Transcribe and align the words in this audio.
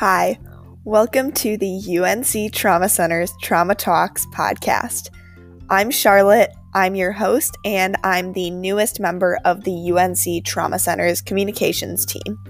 Hi, 0.00 0.38
welcome 0.82 1.30
to 1.32 1.58
the 1.58 1.98
UNC 1.98 2.54
Trauma 2.54 2.88
Center's 2.88 3.34
Trauma 3.42 3.74
Talks 3.74 4.24
podcast. 4.34 5.10
I'm 5.68 5.90
Charlotte, 5.90 6.48
I'm 6.72 6.94
your 6.94 7.12
host, 7.12 7.58
and 7.66 7.98
I'm 8.02 8.32
the 8.32 8.50
newest 8.50 8.98
member 8.98 9.38
of 9.44 9.64
the 9.64 9.92
UNC 9.92 10.46
Trauma 10.46 10.78
Center's 10.78 11.20
communications 11.20 12.06
team. 12.06 12.42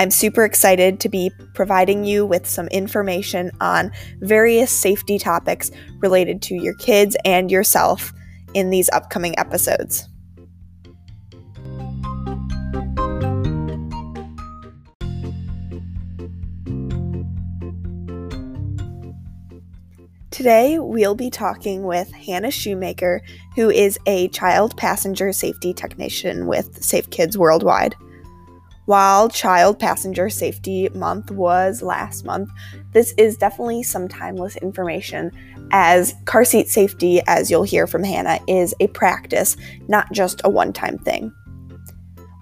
I'm 0.00 0.10
super 0.10 0.44
excited 0.44 0.98
to 0.98 1.08
be 1.08 1.30
providing 1.54 2.02
you 2.02 2.26
with 2.26 2.44
some 2.44 2.66
information 2.66 3.52
on 3.60 3.92
various 4.18 4.72
safety 4.72 5.20
topics 5.20 5.70
related 6.00 6.42
to 6.42 6.56
your 6.56 6.74
kids 6.74 7.16
and 7.24 7.52
yourself 7.52 8.12
in 8.52 8.70
these 8.70 8.90
upcoming 8.90 9.38
episodes. 9.38 10.08
Today, 20.38 20.78
we'll 20.78 21.16
be 21.16 21.30
talking 21.30 21.82
with 21.82 22.12
Hannah 22.12 22.46
Shumaker, 22.46 23.22
who 23.56 23.70
is 23.70 23.98
a 24.06 24.28
child 24.28 24.76
passenger 24.76 25.32
safety 25.32 25.74
technician 25.74 26.46
with 26.46 26.80
Safe 26.80 27.10
Kids 27.10 27.36
Worldwide. 27.36 27.96
While 28.84 29.28
Child 29.30 29.80
Passenger 29.80 30.30
Safety 30.30 30.90
Month 30.94 31.32
was 31.32 31.82
last 31.82 32.24
month, 32.24 32.50
this 32.92 33.14
is 33.18 33.36
definitely 33.36 33.82
some 33.82 34.06
timeless 34.06 34.54
information 34.58 35.32
as 35.72 36.14
car 36.24 36.44
seat 36.44 36.68
safety, 36.68 37.20
as 37.26 37.50
you'll 37.50 37.64
hear 37.64 37.88
from 37.88 38.04
Hannah, 38.04 38.38
is 38.46 38.76
a 38.78 38.86
practice, 38.86 39.56
not 39.88 40.06
just 40.12 40.40
a 40.44 40.48
one 40.48 40.72
time 40.72 40.98
thing. 40.98 41.32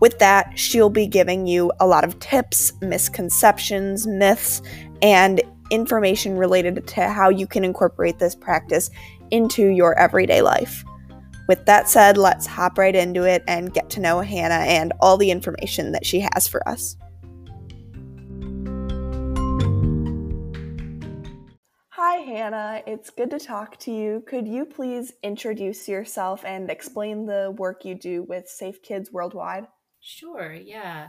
With 0.02 0.18
that, 0.18 0.59
she'll 0.59 0.90
be 0.90 1.06
giving 1.06 1.46
you 1.46 1.73
a 1.80 1.87
lot 1.87 2.04
of 2.04 2.18
tips, 2.18 2.74
misconceptions, 2.82 4.07
myths, 4.07 4.60
and 5.01 5.40
information 5.70 6.36
related 6.36 6.86
to 6.86 7.09
how 7.09 7.28
you 7.28 7.46
can 7.46 7.64
incorporate 7.64 8.18
this 8.18 8.34
practice 8.34 8.90
into 9.30 9.66
your 9.66 9.98
everyday 9.98 10.42
life. 10.42 10.84
With 11.48 11.64
that 11.66 11.88
said, 11.88 12.16
let's 12.16 12.46
hop 12.46 12.76
right 12.78 12.95
into 12.95 13.23
it 13.23 13.45
and 13.46 13.73
get 13.73 13.88
to 13.90 14.00
know 14.00 14.20
Hannah 14.20 14.64
and 14.66 14.92
all 15.00 15.16
the 15.16 15.30
information 15.30 15.92
that 15.92 16.04
she 16.04 16.26
has 16.32 16.48
for 16.48 16.66
us. 16.68 16.96
Hi, 21.90 22.16
Hannah. 22.16 22.82
It's 22.86 23.10
good 23.10 23.30
to 23.30 23.38
talk 23.38 23.78
to 23.80 23.92
you. 23.92 24.23
Could 24.26 24.46
you 24.46 24.64
please 24.64 25.12
introduce 25.23 25.88
yourself 25.88 26.45
and 26.45 26.70
explain 26.70 27.26
the 27.26 27.54
work 27.56 27.84
you 27.84 27.95
do 27.95 28.23
with 28.23 28.48
Safe 28.48 28.82
Kids 28.82 29.12
Worldwide? 29.12 29.66
Sure, 30.01 30.52
yeah. 30.52 31.08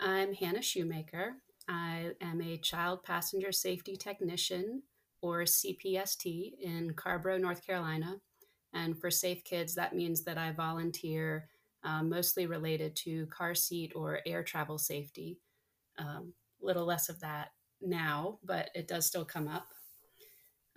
I'm 0.00 0.34
Hannah 0.34 0.58
Shumaker. 0.58 1.30
I 1.68 2.12
am 2.20 2.40
a 2.40 2.58
child 2.58 3.02
passenger 3.02 3.52
safety 3.52 3.96
technician 3.96 4.82
or 5.20 5.42
CPST 5.42 6.52
in 6.60 6.94
Carrboro, 6.94 7.38
North 7.38 7.66
Carolina. 7.66 8.16
And 8.72 8.98
for 8.98 9.10
Safe 9.10 9.42
Kids, 9.44 9.74
that 9.74 9.94
means 9.94 10.22
that 10.24 10.38
I 10.38 10.52
volunteer 10.52 11.48
uh, 11.82 12.02
mostly 12.02 12.46
related 12.46 12.94
to 12.96 13.26
car 13.26 13.54
seat 13.54 13.92
or 13.94 14.20
air 14.26 14.42
travel 14.42 14.78
safety. 14.78 15.38
A 15.98 16.02
um, 16.02 16.34
little 16.60 16.84
less 16.84 17.08
of 17.08 17.20
that 17.20 17.48
now, 17.80 18.38
but 18.44 18.70
it 18.74 18.88
does 18.88 19.06
still 19.06 19.24
come 19.24 19.48
up. 19.48 19.66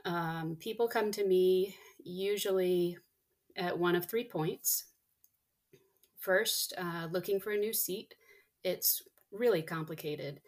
Um, 0.06 0.56
people 0.60 0.88
come 0.88 1.12
to 1.12 1.28
me 1.28 1.76
usually 2.04 2.98
at 3.58 3.78
one 3.78 3.96
of 3.96 4.06
three 4.06 4.24
points. 4.24 4.86
First, 6.18 6.74
uh, 6.78 7.08
looking 7.12 7.40
for 7.40 7.52
a 7.52 7.58
new 7.58 7.74
seat. 7.74 8.14
It's 8.64 9.04
really 9.32 9.62
complicated 9.62 10.42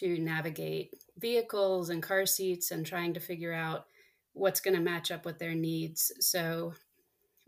to 0.00 0.18
navigate 0.18 0.94
vehicles 1.18 1.90
and 1.90 2.02
car 2.02 2.24
seats 2.24 2.70
and 2.70 2.86
trying 2.86 3.12
to 3.12 3.20
figure 3.20 3.52
out 3.52 3.84
what's 4.32 4.60
going 4.60 4.74
to 4.74 4.80
match 4.80 5.10
up 5.10 5.26
with 5.26 5.38
their 5.38 5.54
needs. 5.54 6.10
So, 6.20 6.72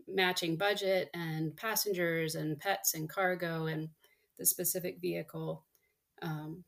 matching 0.07 0.55
budget 0.55 1.09
and 1.13 1.55
passengers 1.55 2.35
and 2.35 2.59
pets 2.59 2.93
and 2.93 3.09
cargo 3.09 3.65
and 3.65 3.89
the 4.37 4.45
specific 4.45 4.99
vehicle, 5.01 5.63
um, 6.21 6.63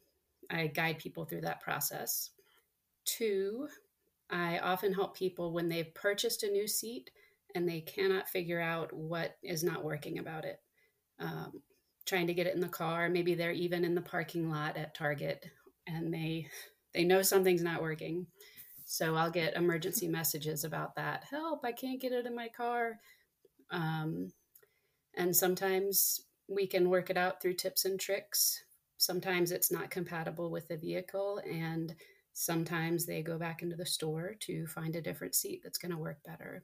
I 0.50 0.68
guide 0.68 0.98
people 0.98 1.26
through 1.26 1.42
that 1.42 1.62
process. 1.62 2.32
Two, 3.04 3.68
I 4.32 4.58
often 4.60 4.94
help 4.94 5.16
people 5.16 5.54
when 5.54 5.70
they've 5.70 5.94
purchased 5.94 6.44
a 6.44 6.52
new 6.52 6.68
seat 6.68 7.12
and 7.54 7.70
they 7.70 7.82
cannot 7.82 8.30
figure 8.30 8.60
out 8.60 8.92
what 8.92 9.38
is 9.44 9.64
not 9.64 9.84
working 9.84 10.18
about 10.18 10.46
it. 10.46 10.60
Um, 11.20 11.62
trying 12.06 12.28
to 12.28 12.34
get 12.34 12.48
it 12.48 12.56
in 12.56 12.62
the 12.62 12.68
car, 12.68 13.10
maybe 13.10 13.36
they're 13.36 13.52
even 13.52 13.86
in 13.86 13.94
the 13.96 14.02
parking 14.02 14.50
lot 14.50 14.78
at 14.78 14.96
Target 14.96 15.46
and 15.88 16.14
they 16.14 16.48
they 16.94 17.04
know 17.04 17.22
something's 17.22 17.64
not 17.64 17.82
working. 17.82 18.28
So 18.86 19.16
I'll 19.16 19.32
get 19.32 19.56
emergency 19.56 20.08
messages 20.08 20.64
about 20.64 20.96
that. 20.96 21.26
Help! 21.30 21.66
I 21.66 21.72
can't 21.72 22.00
get 22.00 22.12
it 22.12 22.26
in 22.26 22.36
my 22.36 22.50
car. 22.50 23.00
Um, 23.72 24.32
and 25.18 25.36
sometimes 25.36 26.22
we 26.48 26.68
can 26.68 26.90
work 26.90 27.10
it 27.10 27.18
out 27.18 27.42
through 27.42 27.56
tips 27.56 27.86
and 27.86 28.00
tricks. 28.00 28.64
Sometimes 28.98 29.52
it's 29.52 29.72
not 29.72 29.90
compatible 29.90 30.52
with 30.52 30.68
the 30.68 30.78
vehicle, 30.78 31.42
and 31.50 31.96
sometimes 32.34 33.06
they 33.06 33.22
go 33.22 33.38
back 33.38 33.62
into 33.62 33.76
the 33.76 33.86
store 33.86 34.36
to 34.42 34.68
find 34.68 34.96
a 34.96 35.02
different 35.02 35.36
seat 35.36 35.62
that's 35.64 35.78
going 35.78 35.92
to 35.92 35.98
work 35.98 36.20
better. 36.26 36.64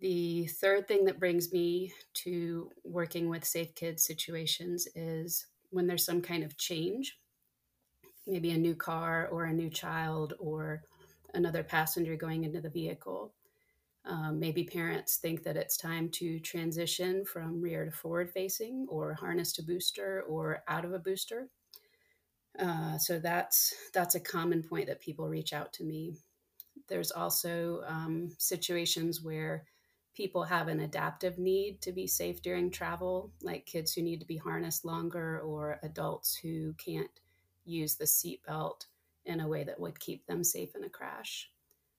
The 0.00 0.46
third 0.46 0.88
thing 0.88 1.04
that 1.04 1.20
brings 1.20 1.52
me 1.52 1.92
to 2.24 2.70
working 2.84 3.28
with 3.28 3.44
safe 3.44 3.74
kids 3.74 4.04
situations 4.04 4.88
is 4.94 5.46
when 5.70 5.86
there's 5.86 6.04
some 6.06 6.22
kind 6.22 6.42
of 6.42 6.56
change 6.56 7.18
maybe 8.26 8.50
a 8.50 8.58
new 8.58 8.74
car 8.74 9.28
or 9.30 9.44
a 9.44 9.52
new 9.52 9.70
child 9.70 10.34
or 10.38 10.82
another 11.34 11.62
passenger 11.62 12.16
going 12.16 12.44
into 12.44 12.60
the 12.60 12.70
vehicle. 12.70 13.32
Um, 14.04 14.40
maybe 14.40 14.64
parents 14.64 15.16
think 15.16 15.42
that 15.44 15.56
it's 15.56 15.76
time 15.76 16.08
to 16.12 16.40
transition 16.40 17.24
from 17.24 17.60
rear 17.60 17.84
to 17.84 17.90
forward 17.90 18.30
facing 18.30 18.86
or 18.88 19.14
harness 19.14 19.52
to 19.54 19.62
booster 19.62 20.22
or 20.22 20.62
out 20.68 20.84
of 20.84 20.92
a 20.92 20.98
booster. 20.98 21.48
Uh, 22.58 22.98
so 22.98 23.18
that's 23.18 23.74
that's 23.94 24.14
a 24.14 24.20
common 24.20 24.62
point 24.62 24.86
that 24.86 25.00
people 25.00 25.28
reach 25.28 25.52
out 25.52 25.72
to 25.74 25.84
me. 25.84 26.16
There's 26.88 27.12
also 27.12 27.82
um, 27.86 28.30
situations 28.38 29.22
where 29.22 29.64
people 30.14 30.42
have 30.44 30.68
an 30.68 30.80
adaptive 30.80 31.38
need 31.38 31.80
to 31.82 31.92
be 31.92 32.06
safe 32.06 32.42
during 32.42 32.70
travel, 32.70 33.30
like 33.42 33.66
kids 33.66 33.92
who 33.92 34.02
need 34.02 34.20
to 34.20 34.26
be 34.26 34.36
harnessed 34.36 34.84
longer 34.84 35.40
or 35.40 35.78
adults 35.82 36.34
who 36.34 36.74
can't 36.74 37.10
use 37.70 37.96
the 37.96 38.04
seatbelt 38.04 38.86
in 39.24 39.40
a 39.40 39.48
way 39.48 39.64
that 39.64 39.78
would 39.78 39.98
keep 40.00 40.26
them 40.26 40.42
safe 40.42 40.74
in 40.74 40.84
a 40.84 40.88
crash. 40.88 41.50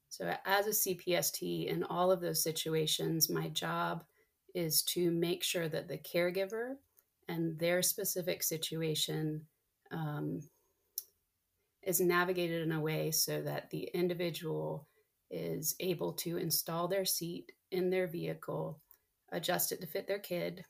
So, 0.10 0.34
as 0.46 0.68
a 0.68 0.72
CPST, 0.72 1.68
in 1.68 1.84
all 1.86 2.12
of 2.12 2.20
those 2.20 2.44
situations, 2.44 3.30
my 3.30 3.48
job 3.50 4.04
is 4.54 4.82
to 4.84 5.10
make 5.12 5.44
sure 5.44 5.70
that 5.70 5.88
the 5.88 5.98
caregiver 5.98 6.76
and 7.30 7.58
their 7.58 7.82
specific 7.82 8.44
situation 8.44 9.42
um, 9.92 10.42
is 11.84 12.02
navigated 12.02 12.62
in 12.62 12.74
a 12.74 12.80
way 12.80 13.12
so 13.12 13.42
that 13.42 13.70
the 13.70 13.90
individual 13.94 14.88
is 15.30 15.76
able 15.80 16.12
to 16.14 16.38
install 16.38 16.88
their 16.88 17.06
seat 17.06 17.52
in 17.72 17.90
their 17.90 18.08
vehicle, 18.08 18.82
adjust 19.32 19.72
it 19.72 19.80
to 19.82 19.88
fit 19.88 20.08
their 20.08 20.20
kid, 20.20 20.66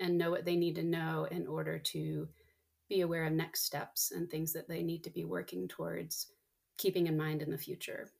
and 0.00 0.16
know 0.16 0.30
what 0.30 0.44
they 0.44 0.56
need 0.56 0.74
to 0.76 0.82
know 0.82 1.26
in 1.30 1.46
order 1.46 1.78
to 1.78 2.28
be 2.88 3.00
aware 3.00 3.24
of 3.24 3.32
next 3.32 3.64
steps 3.64 4.12
and 4.12 4.30
things 4.30 4.52
that 4.52 4.68
they 4.68 4.82
need 4.82 5.04
to 5.04 5.10
be 5.10 5.24
working 5.24 5.68
towards 5.68 6.32
keeping 6.78 7.06
in 7.06 7.16
mind 7.16 7.42
in 7.42 7.50
the 7.50 7.58
future. 7.58 8.10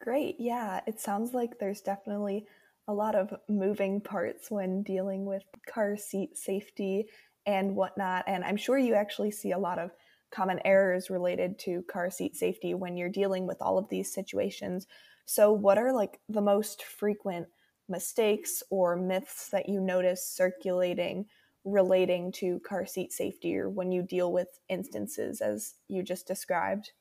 Great. 0.00 0.36
Yeah, 0.38 0.80
it 0.86 1.00
sounds 1.00 1.32
like 1.32 1.58
there's 1.58 1.80
definitely 1.80 2.46
a 2.88 2.92
lot 2.92 3.14
of 3.14 3.32
moving 3.48 4.00
parts 4.00 4.50
when 4.50 4.82
dealing 4.82 5.24
with 5.24 5.44
car 5.66 5.96
seat 5.96 6.36
safety 6.36 7.08
and 7.46 7.74
whatnot. 7.74 8.24
And 8.26 8.44
I'm 8.44 8.56
sure 8.56 8.76
you 8.76 8.94
actually 8.94 9.30
see 9.30 9.52
a 9.52 9.58
lot 9.58 9.78
of 9.78 9.92
common 10.30 10.60
errors 10.64 11.10
related 11.10 11.58
to 11.60 11.82
car 11.82 12.10
seat 12.10 12.36
safety 12.36 12.74
when 12.74 12.96
you're 12.96 13.08
dealing 13.08 13.46
with 13.46 13.58
all 13.60 13.78
of 13.78 13.88
these 13.88 14.12
situations. 14.12 14.86
So, 15.24 15.52
what 15.52 15.78
are 15.78 15.92
like 15.92 16.20
the 16.28 16.42
most 16.42 16.82
frequent 16.82 17.46
mistakes 17.88 18.62
or 18.70 18.96
myths 18.96 19.48
that 19.50 19.68
you 19.68 19.80
notice 19.80 20.26
circulating 20.26 21.26
relating 21.64 22.30
to 22.32 22.60
car 22.60 22.86
seat 22.86 23.12
safety 23.12 23.56
or 23.56 23.70
when 23.70 23.90
you 23.90 24.02
deal 24.02 24.32
with 24.32 24.48
instances 24.68 25.40
as 25.40 25.74
you 25.88 26.02
just 26.02 26.26
described? 26.26 26.92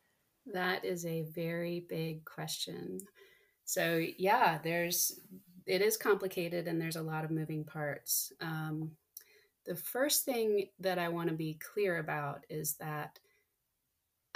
That 0.54 0.84
is 0.84 1.06
a 1.06 1.24
very 1.34 1.86
big 1.88 2.26
question. 2.26 3.00
So, 3.66 4.04
yeah, 4.18 4.60
there's 4.64 5.20
it 5.66 5.82
is 5.82 5.96
complicated 5.96 6.68
and 6.68 6.80
there's 6.80 6.98
a 6.98 7.02
lot 7.02 7.24
of 7.24 7.32
moving 7.32 7.64
parts. 7.64 8.34
Um, 8.42 8.92
the 9.66 9.76
first 9.76 10.26
thing 10.26 10.68
that 10.80 11.00
I 11.00 11.08
want 11.08 11.30
to 11.30 11.36
be 11.36 11.58
clear 11.74 12.00
about 12.00 12.46
is 12.50 12.76
that 12.82 13.18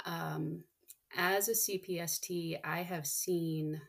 um, 0.06 0.64
as 1.16 1.48
a 1.48 1.52
CPST, 1.52 2.58
I 2.64 2.82
have 2.82 3.06
seen 3.06 3.80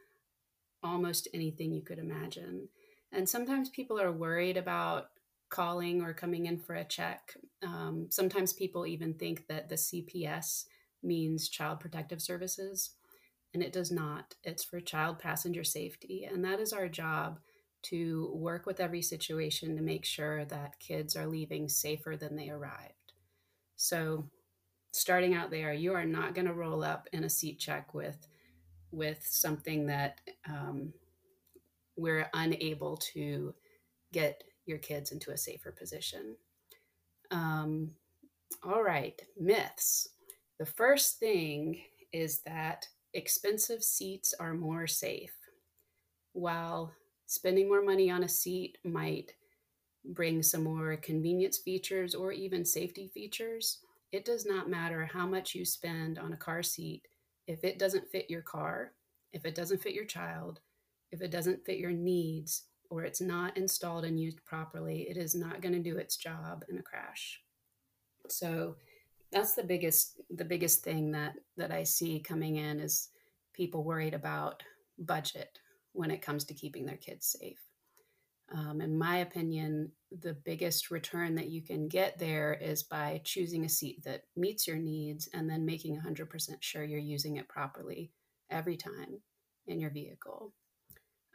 almost 0.84 1.28
anything 1.34 1.72
you 1.74 1.82
could 1.82 2.00
imagine. 2.00 2.68
And 3.12 3.28
sometimes 3.28 3.70
people 3.70 4.00
are 4.00 4.12
worried 4.12 4.58
about 4.58 5.08
calling 5.50 6.02
or 6.02 6.14
coming 6.14 6.46
in 6.46 6.60
for 6.60 6.76
a 6.76 6.84
check. 6.84 7.36
Um, 7.64 8.08
sometimes 8.10 8.54
people 8.54 8.86
even 8.86 9.14
think 9.14 9.48
that 9.48 9.70
the 9.70 9.76
CPS 9.76 10.66
means 11.04 11.50
child 11.50 11.80
protective 11.80 12.22
services, 12.22 12.92
and 13.54 13.64
it 13.64 13.74
does 13.74 13.92
not. 13.92 14.36
It's 14.44 14.64
for 14.64 14.80
child 14.80 15.20
passenger 15.20 15.64
safety, 15.64 16.28
and 16.32 16.44
that 16.46 16.60
is 16.60 16.74
our 16.74 16.88
job 16.88 17.40
to 17.82 18.32
work 18.34 18.66
with 18.66 18.80
every 18.80 19.02
situation 19.02 19.76
to 19.76 19.82
make 19.82 20.06
sure 20.06 20.46
that 20.46 20.80
kids 20.80 21.16
are 21.16 21.28
leaving 21.28 21.70
safer 21.70 22.18
than 22.18 22.36
they 22.36 22.50
arrived. 22.50 22.94
So, 23.76 24.30
starting 24.92 25.34
out 25.34 25.50
there, 25.50 25.74
you 25.74 25.94
are 25.94 26.06
not 26.06 26.36
going 26.36 26.48
to 26.48 26.54
roll 26.54 26.84
up 26.84 27.08
in 27.14 27.24
a 27.24 27.30
seat 27.30 27.60
check 27.60 27.94
with 27.94 28.28
with 28.92 29.24
something 29.24 29.86
that 29.86 30.20
um, 30.48 30.94
we're 31.96 32.28
unable 32.34 32.98
to 32.98 33.54
get 34.12 34.44
your 34.70 34.78
kids 34.78 35.12
into 35.12 35.32
a 35.32 35.38
safer 35.38 35.72
position. 35.72 36.36
Um, 37.32 37.92
all 38.64 38.84
right, 38.84 39.22
myths. 39.38 40.10
The 40.60 40.66
first 40.66 41.20
thing 41.20 41.82
is 42.14 42.42
that 42.46 42.88
expensive 43.14 43.84
seats 43.84 44.34
are 44.40 44.54
more 44.54 44.88
safe. 44.88 45.34
While 46.34 46.94
spending 47.26 47.68
more 47.68 47.84
money 47.84 48.10
on 48.10 48.24
a 48.24 48.30
seat 48.30 48.78
might 48.84 49.34
bring 50.06 50.42
some 50.42 50.64
more 50.64 50.96
convenience 50.98 51.58
features 51.58 52.16
or 52.16 52.32
even 52.32 52.66
safety 52.66 53.10
features, 53.14 53.80
it 54.12 54.26
does 54.26 54.46
not 54.46 54.70
matter 54.70 55.06
how 55.06 55.28
much 55.28 55.54
you 55.54 55.66
spend 55.66 56.18
on 56.18 56.34
a 56.34 56.38
car 56.38 56.64
seat 56.64 57.08
if 57.48 57.64
it 57.64 57.80
doesn't 57.80 58.10
fit 58.10 58.30
your 58.30 58.42
car, 58.42 58.94
if 59.34 59.46
it 59.46 59.56
doesn't 59.56 59.82
fit 59.82 59.94
your 59.94 60.06
child, 60.06 60.60
if 61.12 61.22
it 61.22 61.32
doesn't 61.32 61.66
fit 61.66 61.80
your 61.80 61.92
needs, 61.92 62.66
or 62.90 63.04
it's 63.04 63.22
not 63.22 63.58
installed 63.58 64.06
and 64.06 64.20
used 64.20 64.44
properly, 64.46 65.08
it 65.10 65.18
is 65.18 65.36
not 65.36 65.62
going 65.62 65.74
to 65.74 65.80
do 65.80 65.98
its 65.98 66.18
job 66.18 66.64
in 66.70 66.78
a 66.78 66.84
crash. 66.84 67.42
So 68.28 68.76
that's 69.32 69.54
the 69.54 69.64
biggest 69.64 70.20
the 70.32 70.46
biggest 70.46 70.84
thing 70.84 71.12
that 71.12 71.36
that 71.58 71.72
I 71.72 71.84
see 71.84 72.20
coming 72.20 72.56
in 72.56 72.80
is 72.80 73.10
people 73.54 73.84
worried 73.84 74.14
about 74.14 74.64
budget 74.98 75.60
when 75.94 76.12
it 76.12 76.22
comes 76.22 76.44
to 76.46 76.54
keeping 76.54 76.86
their 76.86 76.98
kids 76.98 77.36
safe. 77.40 77.60
Um, 78.52 78.82
in 78.82 78.98
my 78.98 79.18
opinion, 79.18 79.92
the 80.22 80.34
biggest 80.34 80.90
return 80.90 81.36
that 81.36 81.50
you 81.50 81.62
can 81.62 81.88
get 81.88 82.18
there 82.18 82.54
is 82.54 82.82
by 82.82 83.22
choosing 83.24 83.66
a 83.66 83.70
seat 83.70 84.04
that 84.06 84.24
meets 84.36 84.68
your 84.68 84.78
needs 84.78 85.30
and 85.34 85.48
then 85.48 85.66
making 85.66 86.00
100% 86.00 86.50
sure 86.62 86.84
you're 86.84 87.00
using 87.00 87.38
it 87.38 87.48
properly 87.48 88.12
every 88.50 88.76
time 88.76 89.22
in 89.68 89.80
your 89.80 89.92
vehicle. 89.92 90.52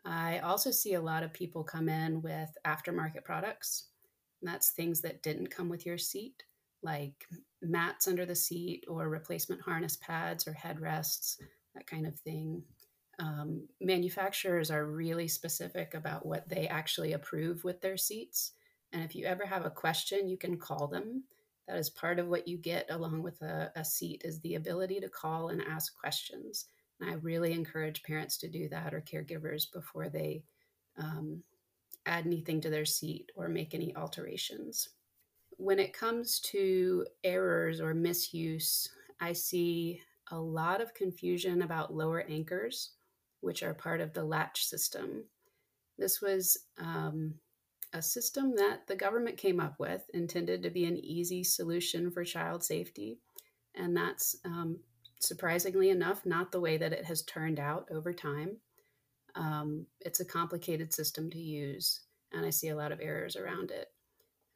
I 0.04 0.40
also 0.40 0.70
see 0.70 0.94
a 0.94 1.00
lot 1.00 1.22
of 1.22 1.32
people 1.32 1.64
come 1.64 1.88
in 1.88 2.20
with 2.22 2.50
aftermarket 2.66 3.24
products. 3.24 3.88
that's 4.42 4.70
things 4.70 5.00
that 5.00 5.22
didn't 5.22 5.50
come 5.50 5.70
with 5.70 5.86
your 5.86 5.96
seat, 5.96 6.42
like 6.82 7.26
mats 7.62 8.06
under 8.06 8.26
the 8.26 8.36
seat 8.36 8.84
or 8.88 9.08
replacement 9.08 9.62
harness 9.62 9.96
pads 9.96 10.46
or 10.46 10.52
headrests, 10.52 11.36
that 11.74 11.86
kind 11.86 12.06
of 12.06 12.18
thing 12.20 12.62
um, 13.18 13.66
manufacturers 13.80 14.70
are 14.70 14.86
really 14.86 15.28
specific 15.28 15.94
about 15.94 16.26
what 16.26 16.48
they 16.48 16.66
actually 16.66 17.12
approve 17.12 17.64
with 17.64 17.80
their 17.80 17.96
seats. 17.96 18.52
And 18.92 19.02
if 19.02 19.14
you 19.14 19.26
ever 19.26 19.46
have 19.46 19.64
a 19.64 19.70
question, 19.70 20.28
you 20.28 20.36
can 20.36 20.58
call 20.58 20.86
them. 20.86 21.24
That 21.68 21.78
is 21.78 21.90
part 21.90 22.18
of 22.18 22.28
what 22.28 22.46
you 22.46 22.58
get 22.58 22.86
along 22.90 23.22
with 23.22 23.40
a, 23.42 23.72
a 23.74 23.84
seat 23.84 24.22
is 24.24 24.40
the 24.40 24.56
ability 24.56 25.00
to 25.00 25.08
call 25.08 25.48
and 25.48 25.62
ask 25.62 25.98
questions. 25.98 26.66
I 27.02 27.14
really 27.14 27.52
encourage 27.52 28.02
parents 28.02 28.38
to 28.38 28.48
do 28.48 28.68
that 28.68 28.94
or 28.94 29.00
caregivers 29.00 29.70
before 29.72 30.08
they 30.08 30.44
um, 30.98 31.42
add 32.06 32.26
anything 32.26 32.60
to 32.62 32.70
their 32.70 32.84
seat 32.84 33.30
or 33.34 33.48
make 33.48 33.74
any 33.74 33.94
alterations. 33.96 34.88
When 35.56 35.78
it 35.78 35.92
comes 35.92 36.40
to 36.40 37.06
errors 37.22 37.80
or 37.80 37.94
misuse, 37.94 38.88
I 39.20 39.32
see 39.32 40.00
a 40.30 40.38
lot 40.38 40.80
of 40.80 40.94
confusion 40.94 41.62
about 41.62 41.94
lower 41.94 42.24
anchors 42.28 42.92
which 43.44 43.62
are 43.62 43.74
part 43.74 44.00
of 44.00 44.12
the 44.14 44.24
latch 44.24 44.64
system. 44.64 45.24
This 45.98 46.20
was 46.20 46.56
um, 46.78 47.34
a 47.92 48.00
system 48.00 48.56
that 48.56 48.86
the 48.88 48.96
government 48.96 49.36
came 49.36 49.60
up 49.60 49.78
with, 49.78 50.02
intended 50.14 50.62
to 50.62 50.70
be 50.70 50.86
an 50.86 50.96
easy 50.96 51.44
solution 51.44 52.10
for 52.10 52.24
child 52.24 52.64
safety. 52.64 53.18
And 53.74 53.94
that's 53.94 54.36
um, 54.44 54.78
surprisingly 55.24 55.90
enough 55.90 56.24
not 56.24 56.52
the 56.52 56.60
way 56.60 56.76
that 56.76 56.92
it 56.92 57.04
has 57.04 57.22
turned 57.22 57.58
out 57.58 57.88
over 57.90 58.12
time. 58.12 58.58
Um, 59.34 59.86
it's 60.00 60.20
a 60.20 60.24
complicated 60.24 60.92
system 60.92 61.30
to 61.30 61.38
use, 61.38 62.00
and 62.32 62.46
I 62.46 62.50
see 62.50 62.68
a 62.68 62.76
lot 62.76 62.92
of 62.92 63.00
errors 63.00 63.36
around 63.36 63.70
it. 63.70 63.88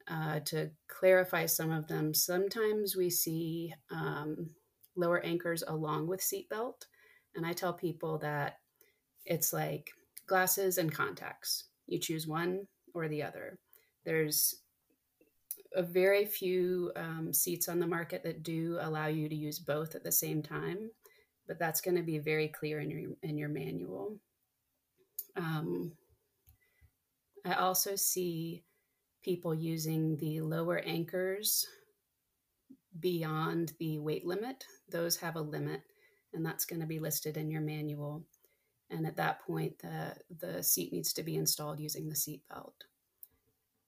Uh, 0.07 0.39
to 0.45 0.71
clarify 0.87 1.45
some 1.45 1.71
of 1.71 1.87
them, 1.87 2.13
sometimes 2.13 2.95
we 2.95 3.09
see 3.09 3.73
um, 3.91 4.49
lower 4.95 5.23
anchors 5.23 5.63
along 5.67 6.07
with 6.07 6.21
seatbelt. 6.21 6.85
And 7.35 7.45
I 7.45 7.53
tell 7.53 7.73
people 7.73 8.17
that 8.19 8.57
it's 9.25 9.53
like 9.53 9.91
glasses 10.27 10.77
and 10.77 10.91
contacts. 10.91 11.65
You 11.87 11.99
choose 11.99 12.27
one 12.27 12.67
or 12.93 13.07
the 13.07 13.23
other. 13.23 13.59
There's 14.05 14.55
a 15.75 15.83
very 15.83 16.25
few 16.25 16.91
um, 16.95 17.31
seats 17.33 17.69
on 17.69 17.79
the 17.79 17.87
market 17.87 18.23
that 18.23 18.43
do 18.43 18.77
allow 18.81 19.07
you 19.07 19.29
to 19.29 19.35
use 19.35 19.59
both 19.59 19.95
at 19.95 20.03
the 20.03 20.11
same 20.11 20.41
time, 20.41 20.89
but 21.47 21.59
that's 21.59 21.81
going 21.81 21.97
to 21.97 22.03
be 22.03 22.17
very 22.17 22.47
clear 22.47 22.79
in 22.79 22.89
your 22.89 23.11
in 23.23 23.37
your 23.37 23.49
manual. 23.49 24.17
Um, 25.35 25.91
I 27.45 27.53
also 27.53 27.95
see 27.95 28.63
people 29.23 29.53
using 29.53 30.17
the 30.17 30.41
lower 30.41 30.79
anchors 30.79 31.65
beyond 32.99 33.73
the 33.79 33.99
weight 33.99 34.25
limit. 34.25 34.65
Those 34.89 35.17
have 35.17 35.35
a 35.35 35.41
limit, 35.41 35.81
and 36.33 36.45
that's 36.45 36.65
going 36.65 36.81
to 36.81 36.87
be 36.87 36.99
listed 36.99 37.37
in 37.37 37.51
your 37.51 37.61
manual. 37.61 38.25
And 38.89 39.05
at 39.05 39.17
that 39.17 39.45
point, 39.45 39.77
the, 39.79 40.15
the 40.39 40.63
seat 40.63 40.91
needs 40.91 41.13
to 41.13 41.23
be 41.23 41.35
installed 41.35 41.79
using 41.79 42.09
the 42.09 42.15
seat 42.15 42.41
belt. 42.49 42.73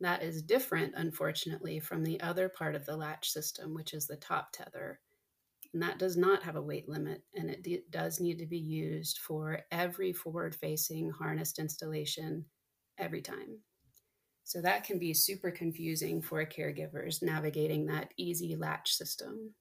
That 0.01 0.24
is 0.24 0.42
different, 0.42 0.94
unfortunately, 0.98 1.80
from 1.80 2.03
the 2.03 2.19
other 2.21 2.50
part 2.50 2.75
of 2.75 2.86
the 2.86 2.98
latch 2.98 3.30
system, 3.30 3.74
which 3.74 3.94
is 3.94 4.07
the 4.07 4.18
top 4.18 4.51
tether. 4.51 5.00
And 5.74 5.81
that 5.83 6.00
does 6.00 6.18
not 6.18 6.44
have 6.44 6.56
a 6.56 6.62
weight 6.62 6.89
limit, 6.89 7.24
and 7.36 7.50
it 7.50 7.63
d- 7.63 7.83
does 7.89 8.19
need 8.19 8.39
to 8.39 8.48
be 8.48 8.57
used 8.57 9.19
for 9.19 9.62
every 9.71 10.12
forward 10.12 10.56
facing 10.56 11.12
harnessed 11.12 11.59
installation 11.59 12.45
every 12.98 13.21
time. 13.21 13.59
So 14.44 14.59
that 14.62 14.83
can 14.83 15.00
be 15.00 15.13
super 15.13 15.51
confusing 15.51 16.21
for 16.21 16.44
caregivers 16.45 17.21
navigating 17.21 17.86
that 17.86 18.13
easy 18.18 18.56
latch 18.56 18.92
system. 18.92 19.54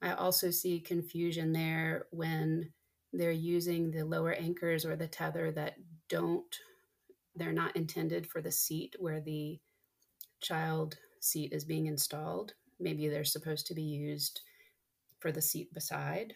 I 0.00 0.12
also 0.12 0.50
see 0.50 0.80
confusion 0.80 1.52
there 1.52 2.06
when 2.10 2.72
they're 3.12 3.30
using 3.30 3.90
the 3.90 4.04
lower 4.04 4.32
anchors 4.32 4.84
or 4.84 4.96
the 4.96 5.08
tether 5.08 5.52
that 5.52 5.74
don't 6.08 6.56
they're 7.38 7.52
not 7.52 7.76
intended 7.76 8.26
for 8.26 8.40
the 8.40 8.52
seat 8.52 8.96
where 8.98 9.20
the 9.20 9.58
child 10.40 10.96
seat 11.20 11.52
is 11.52 11.64
being 11.64 11.86
installed. 11.86 12.54
Maybe 12.80 13.08
they're 13.08 13.24
supposed 13.24 13.66
to 13.68 13.74
be 13.74 13.82
used 13.82 14.40
for 15.20 15.32
the 15.32 15.42
seat 15.42 15.72
beside 15.74 16.34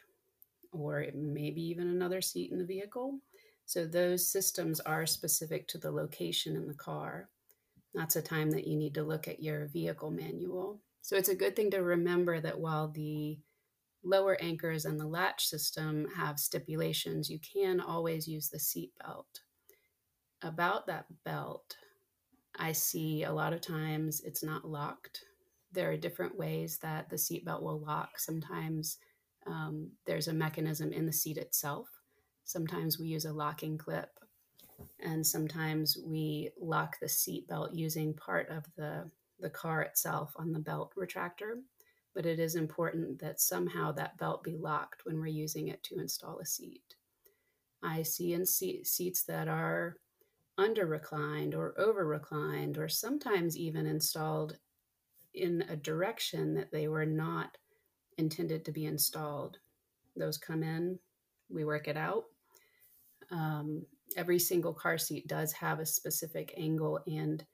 or 0.73 1.06
maybe 1.14 1.62
even 1.62 1.88
another 1.88 2.21
seat 2.21 2.50
in 2.50 2.59
the 2.59 2.64
vehicle. 2.64 3.18
So 3.66 3.87
those 3.87 4.26
systems 4.28 4.80
are 4.80 5.06
specific 5.06 5.68
to 5.68 5.78
the 5.78 5.90
location 5.90 6.56
in 6.56 6.66
the 6.66 6.75
car. 6.75 7.28
That's 7.94 8.16
a 8.16 8.23
time 8.23 8.50
that 8.52 8.66
you 8.66 8.76
need 8.76 8.94
to 8.94 9.02
look 9.02 9.28
at 9.28 9.42
your 9.42 9.66
vehicle 9.66 10.11
manual. 10.11 10.80
So 11.02 11.16
it's 11.16 11.28
a 11.28 11.35
good 11.35 11.54
thing 11.54 11.71
to 11.73 11.82
remember 11.82 12.40
that 12.40 12.59
while 12.59 12.88
the 12.88 13.38
lower 14.02 14.37
anchors 14.40 14.85
and 14.85 14.99
the 14.99 15.06
latch 15.06 15.47
system 15.47 16.09
have 16.16 16.38
stipulations, 16.38 17.30
you 17.30 17.38
can 17.38 17.80
always 17.80 18.26
use 18.26 18.49
the 18.49 18.59
seat 18.59 18.92
belt. 19.02 19.42
About 20.42 20.87
that 20.87 21.06
belt, 21.25 21.76
I 22.56 22.72
see 22.72 23.25
a 23.25 23.32
lot 23.32 23.52
of 23.52 23.61
times 23.61 24.20
it's 24.22 24.42
not 24.42 24.68
locked. 24.68 25.25
There 25.72 25.90
are 25.90 25.96
different 25.96 26.37
ways 26.37 26.78
that 26.78 27.08
the 27.08 27.18
seat 27.18 27.44
belt 27.44 27.62
will 27.62 27.80
lock. 27.80 28.18
Sometimes 28.18 28.99
um, 29.46 29.90
there's 30.06 30.28
a 30.28 30.32
mechanism 30.32 30.92
in 30.92 31.06
the 31.06 31.12
seat 31.12 31.38
itself. 31.38 31.88
Sometimes 32.44 32.99
we 32.99 33.06
use 33.06 33.25
a 33.25 33.32
locking 33.32 33.78
clip, 33.78 34.11
and 35.00 35.26
sometimes 35.26 35.96
we 36.04 36.50
lock 36.61 36.96
the 37.00 37.08
seat 37.08 37.49
belt 37.49 37.72
using 37.72 38.12
part 38.14 38.49
of 38.49 38.64
the, 38.76 39.08
the 39.40 39.50
car 39.50 39.82
itself 39.82 40.34
on 40.37 40.52
the 40.52 40.58
belt 40.58 40.92
retractor 40.99 41.54
but 42.14 42.26
it 42.26 42.38
is 42.38 42.54
important 42.54 43.18
that 43.20 43.40
somehow 43.40 43.92
that 43.92 44.18
belt 44.18 44.42
be 44.42 44.56
locked 44.56 45.04
when 45.04 45.18
we're 45.18 45.26
using 45.26 45.68
it 45.68 45.82
to 45.84 45.99
install 45.99 46.38
a 46.38 46.46
seat. 46.46 46.94
I 47.82 48.02
see 48.02 48.34
in 48.34 48.46
seats 48.46 49.25
that 49.25 49.49
are 49.49 49.96
under 50.62 50.87
reclined 50.87 51.54
or 51.54 51.75
over 51.78 52.07
reclined, 52.07 52.78
or 52.78 52.88
sometimes 52.88 53.57
even 53.57 53.87
installed 53.87 54.57
in 55.35 55.64
a 55.69 55.76
direction 55.76 56.54
that 56.54 56.71
they 56.71 56.88
were 56.88 57.07
not 57.07 57.57
intended 58.19 58.64
to 58.64 58.73
be 58.73 58.87
installed. 58.87 59.59
Those 60.16 60.38
come 60.38 60.62
in, 60.62 60.99
we 61.50 61.64
work 61.64 61.88
it 61.88 61.97
out. 61.97 62.25
Um, 63.31 63.85
every 64.16 64.38
single 64.38 64.75
car 64.75 64.99
seat 64.99 65.26
does 65.26 65.52
have 65.52 65.81
a 65.81 65.87
specific 65.87 66.54
angle 66.57 67.00
and 67.07 67.45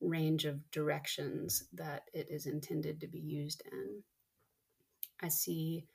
range 0.00 0.44
of 0.44 0.70
directions 0.70 1.64
that 1.72 2.02
it 2.12 2.28
is 2.30 2.46
intended 2.46 3.00
to 3.00 3.06
be 3.08 3.20
used 3.20 3.62
in. 3.72 4.02
I 5.20 5.28
see 5.28 5.86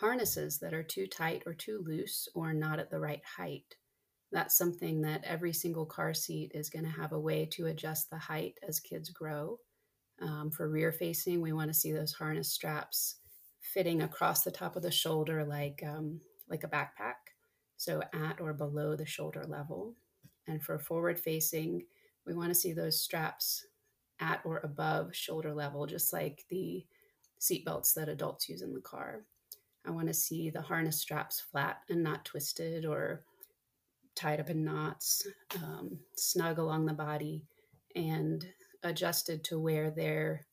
harnesses 0.00 0.58
that 0.58 0.74
are 0.74 0.82
too 0.82 1.06
tight 1.06 1.42
or 1.44 1.54
too 1.54 1.82
loose 1.84 2.28
or 2.34 2.52
not 2.52 2.78
at 2.78 2.90
the 2.90 3.00
right 3.00 3.22
height. 3.24 3.74
That's 4.30 4.58
something 4.58 5.00
that 5.02 5.24
every 5.24 5.52
single 5.52 5.86
car 5.86 6.12
seat 6.12 6.52
is 6.54 6.68
going 6.68 6.84
to 6.84 6.90
have 6.90 7.12
a 7.12 7.20
way 7.20 7.46
to 7.52 7.66
adjust 7.66 8.10
the 8.10 8.18
height 8.18 8.58
as 8.66 8.80
kids 8.80 9.10
grow. 9.10 9.58
Um, 10.20 10.50
for 10.50 10.68
rear 10.68 10.92
facing, 10.92 11.40
we 11.40 11.52
want 11.52 11.70
to 11.70 11.78
see 11.78 11.92
those 11.92 12.12
harness 12.12 12.52
straps 12.52 13.16
fitting 13.60 14.02
across 14.02 14.42
the 14.42 14.50
top 14.50 14.76
of 14.76 14.82
the 14.82 14.90
shoulder 14.90 15.44
like, 15.44 15.82
um, 15.86 16.20
like 16.48 16.64
a 16.64 16.68
backpack, 16.68 17.14
so 17.76 18.02
at 18.12 18.40
or 18.40 18.52
below 18.52 18.96
the 18.96 19.06
shoulder 19.06 19.44
level. 19.46 19.94
And 20.46 20.62
for 20.62 20.78
forward 20.78 21.18
facing, 21.18 21.84
we 22.26 22.34
want 22.34 22.48
to 22.48 22.54
see 22.54 22.72
those 22.72 23.00
straps 23.00 23.66
at 24.20 24.40
or 24.44 24.58
above 24.58 25.14
shoulder 25.14 25.54
level, 25.54 25.86
just 25.86 26.12
like 26.12 26.44
the 26.50 26.84
seatbelts 27.40 27.94
that 27.94 28.08
adults 28.08 28.48
use 28.48 28.62
in 28.62 28.74
the 28.74 28.80
car. 28.80 29.24
I 29.86 29.90
want 29.90 30.08
to 30.08 30.14
see 30.14 30.50
the 30.50 30.60
harness 30.60 31.00
straps 31.00 31.40
flat 31.40 31.78
and 31.88 32.02
not 32.02 32.24
twisted 32.24 32.84
or 32.84 33.24
tied 34.18 34.40
up 34.40 34.50
in 34.50 34.64
knots, 34.64 35.26
um, 35.62 35.98
snug 36.16 36.58
along 36.58 36.86
the 36.86 36.92
body, 36.92 37.44
and 37.94 38.44
adjusted 38.82 39.44
to 39.44 39.58
where 39.58 39.90
they're 39.90 40.46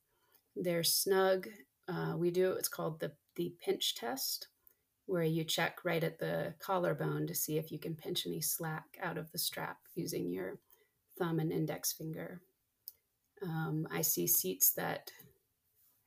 they're 0.55 0.83
snug. 0.83 1.47
Uh, 1.87 2.13
we 2.17 2.31
do 2.31 2.51
it's 2.53 2.69
called 2.69 2.99
the 2.99 3.11
the 3.35 3.53
pinch 3.63 3.95
test, 3.95 4.47
where 5.07 5.23
you 5.23 5.43
check 5.43 5.79
right 5.83 6.03
at 6.03 6.19
the 6.19 6.53
collarbone 6.59 7.27
to 7.27 7.35
see 7.35 7.57
if 7.57 7.71
you 7.71 7.79
can 7.79 7.95
pinch 7.95 8.25
any 8.25 8.41
slack 8.41 8.85
out 9.01 9.17
of 9.17 9.31
the 9.31 9.39
strap 9.39 9.77
using 9.95 10.31
your 10.31 10.59
thumb 11.17 11.39
and 11.39 11.51
index 11.51 11.91
finger. 11.91 12.41
Um, 13.41 13.87
I 13.91 14.01
see 14.01 14.27
seats 14.27 14.71
that 14.73 15.11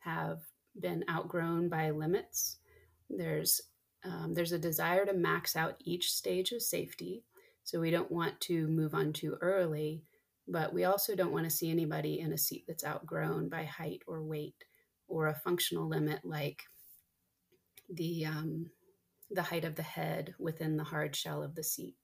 have 0.00 0.40
been 0.80 1.04
outgrown 1.10 1.68
by 1.68 1.90
limits. 1.90 2.58
There's 3.10 3.60
um, 4.04 4.32
there's 4.32 4.52
a 4.52 4.58
desire 4.58 5.04
to 5.04 5.12
max 5.12 5.56
out 5.56 5.74
each 5.80 6.12
stage 6.12 6.52
of 6.52 6.62
safety, 6.62 7.24
so 7.68 7.78
we 7.78 7.90
don't 7.90 8.10
want 8.10 8.40
to 8.40 8.66
move 8.68 8.94
on 8.94 9.12
too 9.12 9.36
early, 9.42 10.02
but 10.46 10.72
we 10.72 10.84
also 10.84 11.14
don't 11.14 11.34
want 11.34 11.44
to 11.44 11.54
see 11.54 11.70
anybody 11.70 12.20
in 12.20 12.32
a 12.32 12.38
seat 12.38 12.64
that's 12.66 12.82
outgrown 12.82 13.50
by 13.50 13.64
height 13.64 14.00
or 14.06 14.22
weight 14.22 14.64
or 15.06 15.26
a 15.26 15.34
functional 15.34 15.86
limit 15.86 16.20
like 16.24 16.62
the 17.92 18.24
um, 18.24 18.70
the 19.32 19.42
height 19.42 19.66
of 19.66 19.74
the 19.74 19.82
head 19.82 20.34
within 20.38 20.78
the 20.78 20.84
hard 20.84 21.14
shell 21.14 21.42
of 21.42 21.54
the 21.54 21.62
seat. 21.62 21.98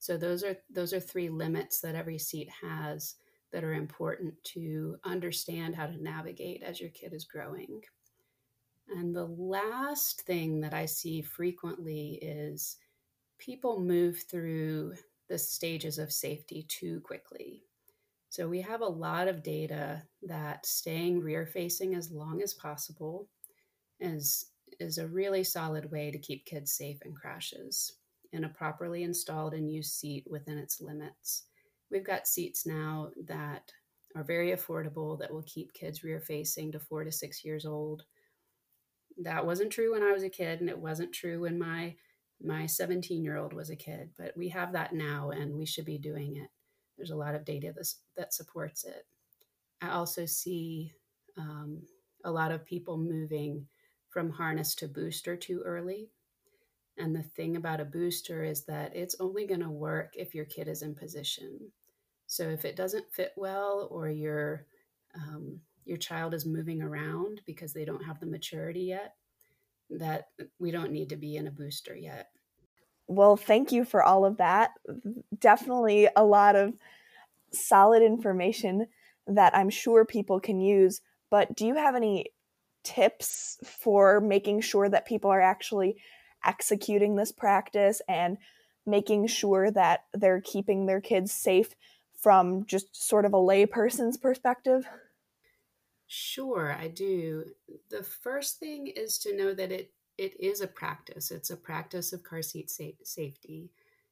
So 0.00 0.18
those 0.18 0.44
are 0.44 0.58
those 0.68 0.92
are 0.92 1.00
three 1.00 1.30
limits 1.30 1.80
that 1.80 1.94
every 1.94 2.18
seat 2.18 2.50
has 2.60 3.14
that 3.52 3.64
are 3.64 3.72
important 3.72 4.34
to 4.52 4.96
understand 5.04 5.74
how 5.74 5.86
to 5.86 6.02
navigate 6.02 6.62
as 6.62 6.78
your 6.78 6.90
kid 6.90 7.14
is 7.14 7.24
growing. 7.24 7.80
And 8.90 9.16
the 9.16 9.24
last 9.24 10.26
thing 10.26 10.60
that 10.60 10.74
I 10.74 10.84
see 10.84 11.22
frequently 11.22 12.18
is 12.20 12.76
people 13.40 13.80
move 13.80 14.22
through 14.30 14.94
the 15.28 15.38
stages 15.38 15.98
of 15.98 16.12
safety 16.12 16.66
too 16.68 17.00
quickly. 17.00 17.64
So 18.28 18.48
we 18.48 18.60
have 18.60 18.80
a 18.80 18.86
lot 18.86 19.26
of 19.26 19.42
data 19.42 20.02
that 20.22 20.64
staying 20.64 21.20
rear 21.20 21.46
facing 21.46 21.94
as 21.94 22.12
long 22.12 22.42
as 22.42 22.54
possible 22.54 23.28
is 23.98 24.46
is 24.78 24.98
a 24.98 25.08
really 25.08 25.42
solid 25.42 25.90
way 25.90 26.12
to 26.12 26.18
keep 26.18 26.44
kids 26.46 26.72
safe 26.72 27.02
in 27.04 27.12
crashes 27.12 27.96
in 28.32 28.44
a 28.44 28.48
properly 28.48 29.02
installed 29.02 29.54
and 29.54 29.70
used 29.70 29.92
seat 29.92 30.24
within 30.30 30.56
its 30.56 30.80
limits. 30.80 31.44
We've 31.90 32.06
got 32.06 32.28
seats 32.28 32.64
now 32.64 33.10
that 33.26 33.72
are 34.14 34.22
very 34.22 34.52
affordable 34.52 35.18
that 35.18 35.32
will 35.32 35.42
keep 35.42 35.72
kids 35.72 36.04
rear 36.04 36.20
facing 36.20 36.72
to 36.72 36.78
four 36.78 37.02
to 37.04 37.10
six 37.10 37.44
years 37.44 37.66
old. 37.66 38.04
That 39.18 39.44
wasn't 39.44 39.72
true 39.72 39.92
when 39.92 40.02
I 40.02 40.12
was 40.12 40.22
a 40.22 40.30
kid, 40.30 40.60
and 40.60 40.70
it 40.70 40.78
wasn't 40.78 41.12
true 41.12 41.40
when 41.40 41.58
my 41.58 41.96
my 42.42 42.66
17 42.66 43.22
year 43.22 43.36
old 43.36 43.52
was 43.52 43.70
a 43.70 43.76
kid, 43.76 44.10
but 44.18 44.36
we 44.36 44.48
have 44.48 44.72
that 44.72 44.94
now 44.94 45.30
and 45.30 45.54
we 45.54 45.66
should 45.66 45.84
be 45.84 45.98
doing 45.98 46.36
it. 46.36 46.48
There's 46.96 47.10
a 47.10 47.16
lot 47.16 47.34
of 47.34 47.44
data 47.44 47.72
that, 48.16 48.34
supports 48.34 48.84
it. 48.84 49.06
I 49.80 49.90
also 49.90 50.26
see 50.26 50.92
um, 51.38 51.82
a 52.24 52.30
lot 52.30 52.52
of 52.52 52.66
people 52.66 52.98
moving 52.98 53.66
from 54.10 54.30
harness 54.30 54.74
to 54.76 54.88
booster 54.88 55.36
too 55.36 55.62
early. 55.64 56.10
And 56.98 57.16
the 57.16 57.22
thing 57.22 57.56
about 57.56 57.80
a 57.80 57.84
booster 57.86 58.44
is 58.44 58.64
that 58.66 58.94
it's 58.94 59.16
only 59.20 59.46
going 59.46 59.60
to 59.60 59.70
work 59.70 60.14
if 60.16 60.34
your 60.34 60.44
kid 60.44 60.68
is 60.68 60.82
in 60.82 60.94
position. 60.94 61.58
So 62.26 62.48
if 62.48 62.64
it 62.64 62.76
doesn't 62.76 63.12
fit 63.12 63.32
well 63.36 63.88
or 63.90 64.10
your 64.10 64.66
um, 65.14 65.60
your 65.84 65.96
child 65.96 66.34
is 66.34 66.46
moving 66.46 66.82
around 66.82 67.40
because 67.46 67.72
they 67.72 67.84
don't 67.84 68.04
have 68.04 68.20
the 68.20 68.26
maturity 68.26 68.82
yet, 68.82 69.14
that 69.90 70.28
we 70.58 70.70
don't 70.70 70.92
need 70.92 71.08
to 71.10 71.16
be 71.16 71.36
in 71.36 71.46
a 71.46 71.50
booster 71.50 71.96
yet. 71.96 72.30
Well, 73.06 73.36
thank 73.36 73.72
you 73.72 73.84
for 73.84 74.02
all 74.02 74.24
of 74.24 74.36
that. 74.36 74.70
Definitely 75.36 76.08
a 76.14 76.24
lot 76.24 76.54
of 76.54 76.74
solid 77.52 78.02
information 78.02 78.86
that 79.26 79.54
I'm 79.56 79.70
sure 79.70 80.04
people 80.04 80.40
can 80.40 80.60
use. 80.60 81.00
But 81.30 81.56
do 81.56 81.66
you 81.66 81.74
have 81.74 81.94
any 81.94 82.26
tips 82.84 83.58
for 83.64 84.20
making 84.20 84.60
sure 84.60 84.88
that 84.88 85.06
people 85.06 85.30
are 85.30 85.40
actually 85.40 85.96
executing 86.44 87.16
this 87.16 87.32
practice 87.32 88.00
and 88.08 88.38
making 88.86 89.26
sure 89.26 89.70
that 89.70 90.04
they're 90.14 90.40
keeping 90.40 90.86
their 90.86 91.00
kids 91.00 91.32
safe 91.32 91.74
from 92.20 92.64
just 92.66 92.94
sort 92.94 93.24
of 93.24 93.34
a 93.34 93.38
layperson's 93.38 94.16
perspective? 94.16 94.86
Sure, 96.06 96.72
I 96.72 96.88
do. 96.88 97.44
The 97.90 98.02
first 98.02 98.58
thing 98.58 98.86
is 98.88 99.18
to 99.18 99.36
know 99.36 99.54
that 99.54 99.72
it 99.72 99.92
it 100.18 100.38
is 100.38 100.60
a 100.60 100.66
practice. 100.66 101.30
It's 101.30 101.50
a 101.50 101.56
practice 101.56 102.12
of 102.12 102.22
car 102.22 102.42
seat 102.42 102.70
sa- 102.70 102.84
safety. 103.04 103.70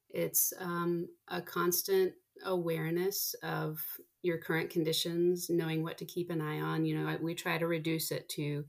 It's 0.08 0.54
um, 0.58 1.06
a 1.28 1.42
constant 1.42 2.14
awareness 2.44 3.34
of 3.42 3.78
your 4.22 4.38
current 4.38 4.70
conditions, 4.70 5.50
knowing 5.50 5.82
what 5.82 5.98
to 5.98 6.06
keep 6.06 6.30
an 6.30 6.40
eye 6.40 6.60
on. 6.60 6.86
You 6.86 6.98
know, 6.98 7.18
we 7.20 7.34
try 7.34 7.58
to 7.58 7.66
reduce 7.66 8.10
it 8.10 8.26
to 8.30 8.64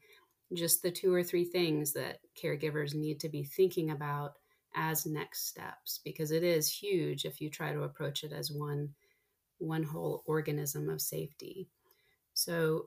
just 0.54 0.82
the 0.82 0.92
two 0.92 1.14
or 1.14 1.24
three 1.24 1.46
things 1.46 1.94
that 1.94 2.20
caregivers 2.42 2.94
need 2.94 3.20
to 3.22 3.30
be 3.30 3.44
thinking 3.44 3.92
about 3.92 4.34
as 4.76 5.06
next 5.06 5.48
steps 5.48 6.00
because 6.04 6.32
it 6.32 6.44
is 6.44 6.72
huge 6.72 7.26
if 7.26 7.40
you 7.42 7.50
try 7.50 7.74
to 7.74 7.84
approach 7.84 8.24
it 8.24 8.32
as 8.32 8.52
one 8.52 8.90
one 9.60 9.84
whole 9.84 10.24
organism 10.26 10.90
of 10.90 11.02
safety. 11.02 11.68
So 12.34 12.86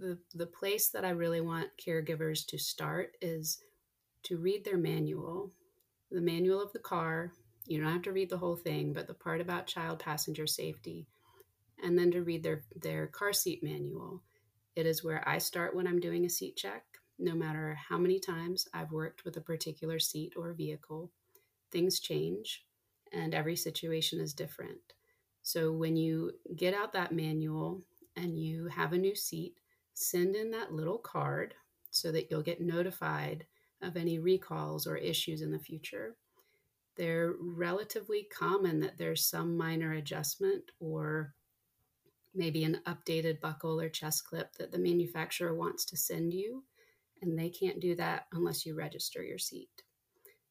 the 0.00 0.18
the 0.34 0.46
place 0.46 0.88
that 0.90 1.04
I 1.04 1.10
really 1.10 1.40
want 1.40 1.68
caregivers 1.84 2.46
to 2.46 2.58
start 2.58 3.16
is 3.20 3.58
to 4.24 4.38
read 4.38 4.64
their 4.64 4.78
manual, 4.78 5.52
the 6.10 6.20
manual 6.20 6.62
of 6.62 6.72
the 6.72 6.78
car. 6.78 7.32
You 7.66 7.80
don't 7.80 7.92
have 7.92 8.02
to 8.02 8.12
read 8.12 8.30
the 8.30 8.38
whole 8.38 8.56
thing, 8.56 8.92
but 8.92 9.06
the 9.06 9.14
part 9.14 9.40
about 9.40 9.66
child 9.66 9.98
passenger 9.98 10.46
safety, 10.46 11.06
and 11.82 11.98
then 11.98 12.10
to 12.12 12.22
read 12.22 12.42
their 12.42 12.62
their 12.76 13.06
car 13.06 13.32
seat 13.32 13.62
manual. 13.62 14.22
It 14.76 14.86
is 14.86 15.04
where 15.04 15.26
I 15.28 15.38
start 15.38 15.74
when 15.74 15.86
I'm 15.86 16.00
doing 16.00 16.24
a 16.24 16.30
seat 16.30 16.56
check. 16.56 16.84
No 17.18 17.34
matter 17.34 17.78
how 17.88 17.96
many 17.96 18.18
times 18.18 18.66
I've 18.74 18.90
worked 18.90 19.24
with 19.24 19.36
a 19.36 19.40
particular 19.40 20.00
seat 20.00 20.32
or 20.36 20.52
vehicle, 20.52 21.12
things 21.70 22.00
change 22.00 22.64
and 23.12 23.34
every 23.34 23.56
situation 23.56 24.20
is 24.20 24.34
different. 24.34 24.80
So 25.42 25.72
when 25.72 25.96
you 25.96 26.32
get 26.56 26.74
out 26.74 26.92
that 26.94 27.12
manual 27.12 27.82
and 28.16 28.38
you 28.38 28.66
have 28.68 28.92
a 28.92 28.98
new 28.98 29.14
seat, 29.14 29.54
send 29.94 30.36
in 30.36 30.50
that 30.50 30.72
little 30.72 30.98
card 30.98 31.54
so 31.90 32.12
that 32.12 32.30
you'll 32.30 32.42
get 32.42 32.60
notified 32.60 33.46
of 33.82 33.96
any 33.96 34.18
recalls 34.18 34.86
or 34.86 34.96
issues 34.96 35.42
in 35.42 35.50
the 35.50 35.58
future. 35.58 36.16
They're 36.96 37.34
relatively 37.40 38.28
common 38.36 38.80
that 38.80 38.98
there's 38.98 39.26
some 39.26 39.56
minor 39.56 39.92
adjustment 39.94 40.70
or 40.80 41.34
maybe 42.34 42.64
an 42.64 42.80
updated 42.86 43.40
buckle 43.40 43.80
or 43.80 43.88
chest 43.88 44.26
clip 44.26 44.54
that 44.56 44.72
the 44.72 44.78
manufacturer 44.78 45.54
wants 45.54 45.84
to 45.86 45.96
send 45.96 46.32
you, 46.32 46.64
and 47.22 47.38
they 47.38 47.48
can't 47.48 47.80
do 47.80 47.94
that 47.94 48.26
unless 48.32 48.66
you 48.66 48.74
register 48.74 49.22
your 49.22 49.38
seat. 49.38 49.82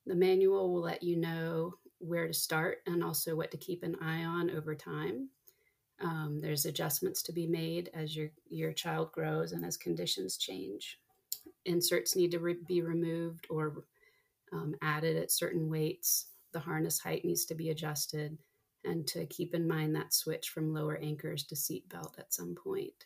The 0.05 0.15
manual 0.15 0.73
will 0.73 0.81
let 0.81 1.03
you 1.03 1.17
know 1.17 1.75
where 1.99 2.27
to 2.27 2.33
start 2.33 2.79
and 2.85 3.03
also 3.03 3.35
what 3.35 3.51
to 3.51 3.57
keep 3.57 3.83
an 3.83 3.97
eye 4.01 4.23
on 4.23 4.49
over 4.49 4.75
time. 4.75 5.29
Um, 6.03 6.39
there's 6.41 6.65
adjustments 6.65 7.23
to 7.23 7.31
be 7.31 7.47
made 7.47 7.89
as 7.93 8.15
your 8.15 8.29
your 8.49 8.73
child 8.73 9.11
grows 9.11 9.53
and 9.53 9.65
as 9.65 9.77
conditions 9.77 10.37
change. 10.37 10.99
Inserts 11.65 12.15
need 12.15 12.31
to 12.31 12.39
re- 12.39 12.57
be 12.67 12.81
removed 12.81 13.47
or 13.49 13.85
um, 14.51 14.75
added 14.81 15.15
at 15.17 15.31
certain 15.31 15.69
weights. 15.69 16.27
The 16.51 16.59
harness 16.59 16.99
height 16.99 17.23
needs 17.23 17.45
to 17.45 17.55
be 17.55 17.69
adjusted, 17.69 18.37
and 18.83 19.07
to 19.07 19.25
keep 19.27 19.55
in 19.55 19.67
mind 19.67 19.95
that 19.95 20.13
switch 20.13 20.49
from 20.49 20.73
lower 20.73 20.97
anchors 20.97 21.45
to 21.45 21.55
seat 21.55 21.87
belt 21.89 22.15
at 22.19 22.33
some 22.33 22.53
point. 22.53 23.05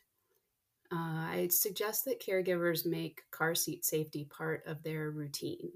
Uh, 0.92 0.96
I 0.96 1.50
suggest 1.52 2.06
that 2.06 2.22
caregivers 2.22 2.86
make 2.86 3.22
car 3.32 3.56
seat 3.56 3.86
safety 3.86 4.26
part 4.26 4.64
of 4.66 4.82
their 4.84 5.12
routine. 5.12 5.72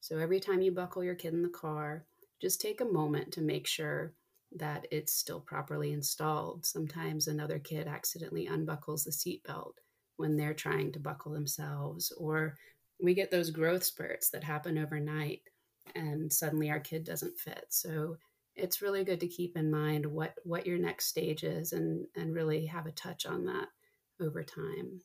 So 0.00 0.18
every 0.18 0.40
time 0.40 0.62
you 0.62 0.72
buckle 0.72 1.04
your 1.04 1.14
kid 1.14 1.34
in 1.34 1.42
the 1.42 1.48
car, 1.48 2.06
just 2.40 2.60
take 2.60 2.80
a 2.80 2.84
moment 2.84 3.32
to 3.34 3.40
make 3.40 3.66
sure 3.66 4.14
that 4.56 4.86
it's 4.90 5.12
still 5.12 5.40
properly 5.40 5.92
installed. 5.92 6.64
Sometimes 6.66 7.26
another 7.26 7.58
kid 7.58 7.86
accidentally 7.86 8.46
unbuckles 8.46 9.04
the 9.04 9.10
seatbelt 9.10 9.74
when 10.16 10.36
they're 10.36 10.54
trying 10.54 10.92
to 10.92 11.00
buckle 11.00 11.32
themselves, 11.32 12.12
or 12.18 12.56
we 13.02 13.14
get 13.14 13.30
those 13.30 13.50
growth 13.50 13.82
spurts 13.82 14.30
that 14.30 14.44
happen 14.44 14.78
overnight 14.78 15.40
and 15.94 16.32
suddenly 16.32 16.70
our 16.70 16.80
kid 16.80 17.04
doesn't 17.04 17.38
fit. 17.38 17.66
So 17.70 18.16
it's 18.54 18.82
really 18.82 19.04
good 19.04 19.20
to 19.20 19.28
keep 19.28 19.56
in 19.56 19.70
mind 19.70 20.06
what 20.06 20.34
what 20.44 20.66
your 20.66 20.78
next 20.78 21.06
stage 21.06 21.42
is 21.42 21.72
and 21.72 22.06
and 22.16 22.34
really 22.34 22.66
have 22.66 22.86
a 22.86 22.92
touch 22.92 23.26
on 23.26 23.46
that 23.46 23.68
over 24.20 24.42
time. 24.42 25.00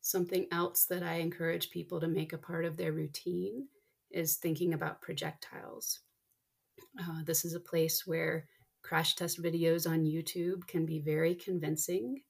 Something 0.00 0.46
else 0.52 0.84
that 0.86 1.02
I 1.02 1.14
encourage 1.14 1.70
people 1.70 2.00
to 2.00 2.08
make 2.08 2.32
a 2.32 2.38
part 2.38 2.64
of 2.64 2.76
their 2.76 2.92
routine 2.92 3.66
is 4.10 4.36
thinking 4.36 4.72
about 4.72 5.02
projectiles. 5.02 6.00
Uh, 6.98 7.22
this 7.24 7.44
is 7.44 7.54
a 7.54 7.60
place 7.60 8.06
where 8.06 8.46
crash 8.88 9.14
test 9.16 9.42
videos 9.42 9.88
on 9.88 10.04
YouTube 10.04 10.66
can 10.66 10.86
be 10.86 10.98
very 11.00 11.34
convincing, 11.34 12.22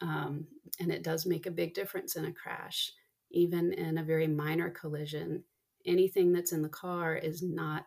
um, 0.00 0.46
and 0.78 0.90
it 0.90 1.02
does 1.02 1.26
make 1.26 1.46
a 1.46 1.50
big 1.50 1.74
difference 1.74 2.16
in 2.16 2.24
a 2.24 2.32
crash. 2.32 2.92
Even 3.32 3.72
in 3.74 3.98
a 3.98 4.04
very 4.04 4.26
minor 4.26 4.70
collision, 4.70 5.44
anything 5.86 6.32
that's 6.32 6.52
in 6.52 6.62
the 6.62 6.68
car 6.68 7.16
is 7.16 7.42
not 7.42 7.84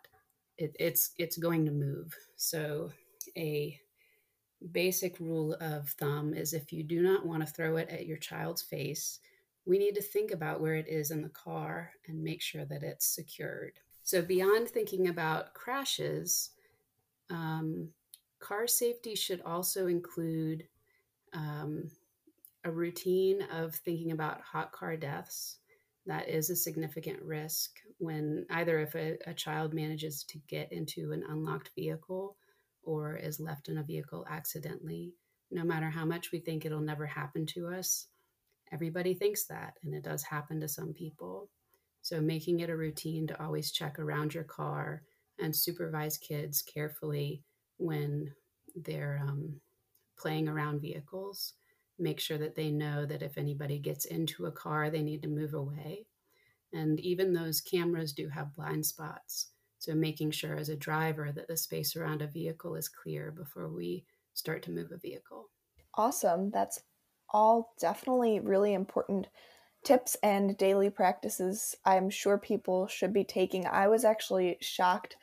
it, 0.57 0.75
it's 0.79 1.11
it's 1.17 1.37
going 1.37 1.65
to 1.65 1.71
move. 1.71 2.15
So 2.37 2.91
a 3.35 3.77
basic 4.71 5.19
rule 5.19 5.57
of 5.59 5.89
thumb 5.89 6.33
is 6.33 6.53
if 6.53 6.71
you 6.71 6.83
do 6.83 7.01
not 7.01 7.25
want 7.25 7.45
to 7.45 7.51
throw 7.51 7.77
it 7.77 7.89
at 7.89 8.05
your 8.05 8.17
child's 8.17 8.61
face, 8.61 9.19
we 9.65 9.77
need 9.79 9.95
to 9.95 10.01
think 10.01 10.31
about 10.31 10.61
where 10.61 10.75
it 10.75 10.87
is 10.87 11.11
in 11.11 11.21
the 11.21 11.29
car 11.29 11.91
and 12.07 12.23
make 12.23 12.41
sure 12.41 12.65
that 12.65 12.83
it's 12.83 13.07
secured. 13.07 13.79
So, 14.03 14.21
beyond 14.21 14.69
thinking 14.69 15.07
about 15.07 15.53
crashes, 15.53 16.51
um, 17.29 17.89
car 18.43 18.67
safety 18.67 19.15
should 19.15 19.41
also 19.45 19.87
include 19.87 20.67
um, 21.33 21.89
a 22.65 22.71
routine 22.71 23.41
of 23.53 23.73
thinking 23.73 24.11
about 24.11 24.41
hot 24.41 24.71
car 24.71 24.97
deaths. 24.97 25.57
That 26.05 26.27
is 26.27 26.49
a 26.49 26.55
significant 26.55 27.21
risk 27.21 27.71
when 27.97 28.45
either 28.49 28.79
if 28.79 28.95
a, 28.95 29.17
a 29.25 29.33
child 29.33 29.73
manages 29.73 30.25
to 30.25 30.37
get 30.49 30.73
into 30.73 31.13
an 31.13 31.23
unlocked 31.29 31.71
vehicle 31.75 32.35
or 32.83 33.15
is 33.15 33.39
left 33.39 33.69
in 33.69 33.77
a 33.77 33.83
vehicle 33.83 34.25
accidentally. 34.29 35.13
No 35.49 35.63
matter 35.63 35.89
how 35.89 36.03
much 36.03 36.33
we 36.33 36.39
think 36.39 36.65
it'll 36.65 36.81
never 36.81 37.05
happen 37.05 37.45
to 37.47 37.67
us, 37.67 38.07
everybody 38.73 39.13
thinks 39.13 39.45
that, 39.45 39.75
and 39.83 39.93
it 39.93 40.03
does 40.03 40.23
happen 40.23 40.59
to 40.59 40.67
some 40.67 40.93
people. 40.93 41.49
So, 42.01 42.19
making 42.19 42.59
it 42.59 42.69
a 42.69 42.75
routine 42.75 43.27
to 43.27 43.41
always 43.41 43.71
check 43.71 43.99
around 43.99 44.33
your 44.33 44.43
car 44.43 45.03
and 45.39 45.55
supervise 45.55 46.17
kids 46.17 46.61
carefully 46.61 47.43
when 47.77 48.33
they're 48.75 49.21
um, 49.21 49.59
playing 50.17 50.47
around 50.47 50.81
vehicles. 50.81 51.53
Make 51.99 52.19
sure 52.19 52.37
that 52.37 52.55
they 52.55 52.71
know 52.71 53.05
that 53.05 53.21
if 53.21 53.37
anybody 53.37 53.79
gets 53.79 54.05
into 54.05 54.45
a 54.45 54.51
car, 54.51 54.89
they 54.89 55.03
need 55.03 55.21
to 55.23 55.27
move 55.27 55.53
away. 55.53 56.07
And 56.73 56.99
even 57.01 57.33
those 57.33 57.61
cameras 57.61 58.13
do 58.13 58.29
have 58.29 58.55
blind 58.55 58.85
spots. 58.85 59.49
So 59.77 59.93
making 59.93 60.31
sure 60.31 60.55
as 60.55 60.69
a 60.69 60.75
driver 60.75 61.31
that 61.31 61.47
the 61.47 61.57
space 61.57 61.95
around 61.95 62.21
a 62.21 62.27
vehicle 62.27 62.75
is 62.75 62.87
clear 62.89 63.31
before 63.31 63.69
we 63.69 64.05
start 64.33 64.63
to 64.63 64.71
move 64.71 64.91
a 64.91 64.97
vehicle. 64.97 65.49
Awesome. 65.95 66.49
That's 66.49 66.79
all 67.29 67.73
definitely 67.79 68.39
really 68.39 68.73
important 68.73 69.27
tips 69.83 70.15
and 70.23 70.57
daily 70.57 70.89
practices 70.89 71.75
I'm 71.85 72.09
sure 72.09 72.37
people 72.37 72.87
should 72.87 73.13
be 73.13 73.25
taking. 73.25 73.67
I 73.67 73.87
was 73.89 74.05
actually 74.05 74.57
shocked 74.61 75.17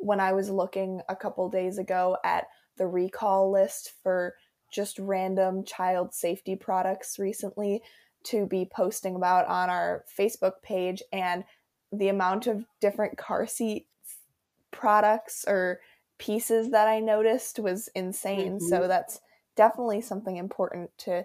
when 0.00 0.20
I 0.20 0.32
was 0.32 0.50
looking 0.50 1.00
a 1.08 1.16
couple 1.16 1.48
days 1.48 1.78
ago 1.78 2.16
at 2.24 2.46
the 2.76 2.86
recall 2.86 3.52
list 3.52 3.92
for 4.02 4.34
just 4.72 4.98
random 4.98 5.64
child 5.64 6.14
safety 6.14 6.56
products 6.56 7.18
recently 7.18 7.82
to 8.22 8.46
be 8.46 8.68
posting 8.70 9.16
about 9.16 9.46
on 9.46 9.70
our 9.70 10.04
Facebook 10.18 10.62
page 10.62 11.02
and 11.12 11.44
the 11.92 12.08
amount 12.08 12.46
of 12.46 12.64
different 12.80 13.18
car 13.18 13.46
seat 13.46 13.86
products 14.70 15.44
or 15.48 15.80
pieces 16.18 16.70
that 16.70 16.86
I 16.86 17.00
noticed 17.00 17.58
was 17.58 17.88
insane. 17.94 18.58
Mm-hmm. 18.58 18.66
So 18.66 18.86
that's 18.86 19.20
definitely 19.56 20.00
something 20.00 20.36
important 20.36 20.90
to 20.98 21.24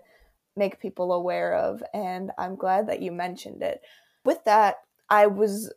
make 0.56 0.80
people 0.80 1.12
aware 1.14 1.54
of. 1.54 1.84
And 1.94 2.32
I'm 2.38 2.56
glad 2.56 2.88
that 2.88 3.02
you 3.02 3.12
mentioned 3.12 3.62
it. 3.62 3.82
With 4.24 4.44
that, 4.46 4.78
I 5.10 5.28
was 5.28 5.72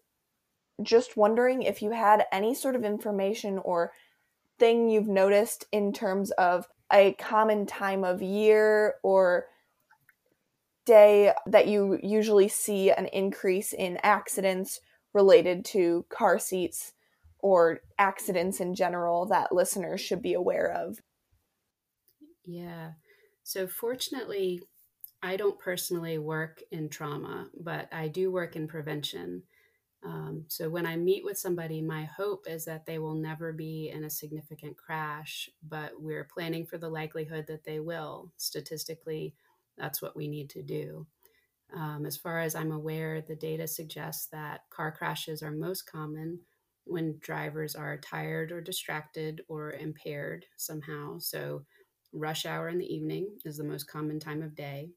just 0.82 1.16
wondering 1.16 1.62
if 1.62 1.82
you 1.82 1.90
had 1.90 2.24
any 2.32 2.54
sort 2.54 2.76
of 2.76 2.84
information 2.84 3.58
or 3.58 3.92
thing 4.58 4.88
you've 4.88 5.08
noticed 5.08 5.66
in 5.72 5.92
terms 5.92 6.30
of 6.32 6.66
a 6.92 7.12
common 7.14 7.66
time 7.66 8.04
of 8.04 8.22
year 8.22 8.94
or 9.02 9.46
day 10.84 11.32
that 11.46 11.68
you 11.68 11.98
usually 12.02 12.48
see 12.48 12.90
an 12.90 13.06
increase 13.06 13.72
in 13.72 13.98
accidents 14.02 14.80
related 15.12 15.64
to 15.64 16.04
car 16.08 16.38
seats 16.38 16.92
or 17.40 17.80
accidents 17.98 18.60
in 18.60 18.74
general 18.74 19.26
that 19.26 19.52
listeners 19.52 20.00
should 20.00 20.22
be 20.22 20.34
aware 20.34 20.72
of? 20.72 20.98
Yeah. 22.44 22.92
So, 23.42 23.66
fortunately, 23.66 24.62
I 25.22 25.36
don't 25.36 25.58
personally 25.58 26.18
work 26.18 26.62
in 26.70 26.88
trauma, 26.88 27.48
but 27.58 27.88
I 27.92 28.08
do 28.08 28.30
work 28.30 28.56
in 28.56 28.68
prevention. 28.68 29.42
Um, 30.04 30.44
so, 30.48 30.70
when 30.70 30.86
I 30.86 30.96
meet 30.96 31.24
with 31.24 31.38
somebody, 31.38 31.82
my 31.82 32.04
hope 32.04 32.46
is 32.48 32.64
that 32.66 32.86
they 32.86 32.98
will 32.98 33.14
never 33.14 33.52
be 33.52 33.90
in 33.90 34.04
a 34.04 34.10
significant 34.10 34.76
crash, 34.76 35.50
but 35.62 36.00
we're 36.00 36.24
planning 36.24 36.64
for 36.66 36.78
the 36.78 36.88
likelihood 36.88 37.46
that 37.48 37.64
they 37.64 37.80
will. 37.80 38.32
Statistically, 38.36 39.34
that's 39.76 40.00
what 40.00 40.16
we 40.16 40.28
need 40.28 40.50
to 40.50 40.62
do. 40.62 41.06
Um, 41.74 42.06
as 42.06 42.16
far 42.16 42.40
as 42.40 42.54
I'm 42.54 42.72
aware, 42.72 43.20
the 43.20 43.36
data 43.36 43.66
suggests 43.68 44.26
that 44.28 44.62
car 44.70 44.90
crashes 44.92 45.42
are 45.42 45.50
most 45.50 45.82
common 45.90 46.40
when 46.84 47.18
drivers 47.20 47.74
are 47.76 47.98
tired 47.98 48.52
or 48.52 48.60
distracted 48.62 49.42
or 49.48 49.72
impaired 49.72 50.46
somehow. 50.56 51.18
So, 51.18 51.66
rush 52.12 52.46
hour 52.46 52.68
in 52.70 52.78
the 52.78 52.92
evening 52.94 53.38
is 53.44 53.58
the 53.58 53.64
most 53.64 53.84
common 53.84 54.18
time 54.18 54.42
of 54.42 54.54
day. 54.54 54.90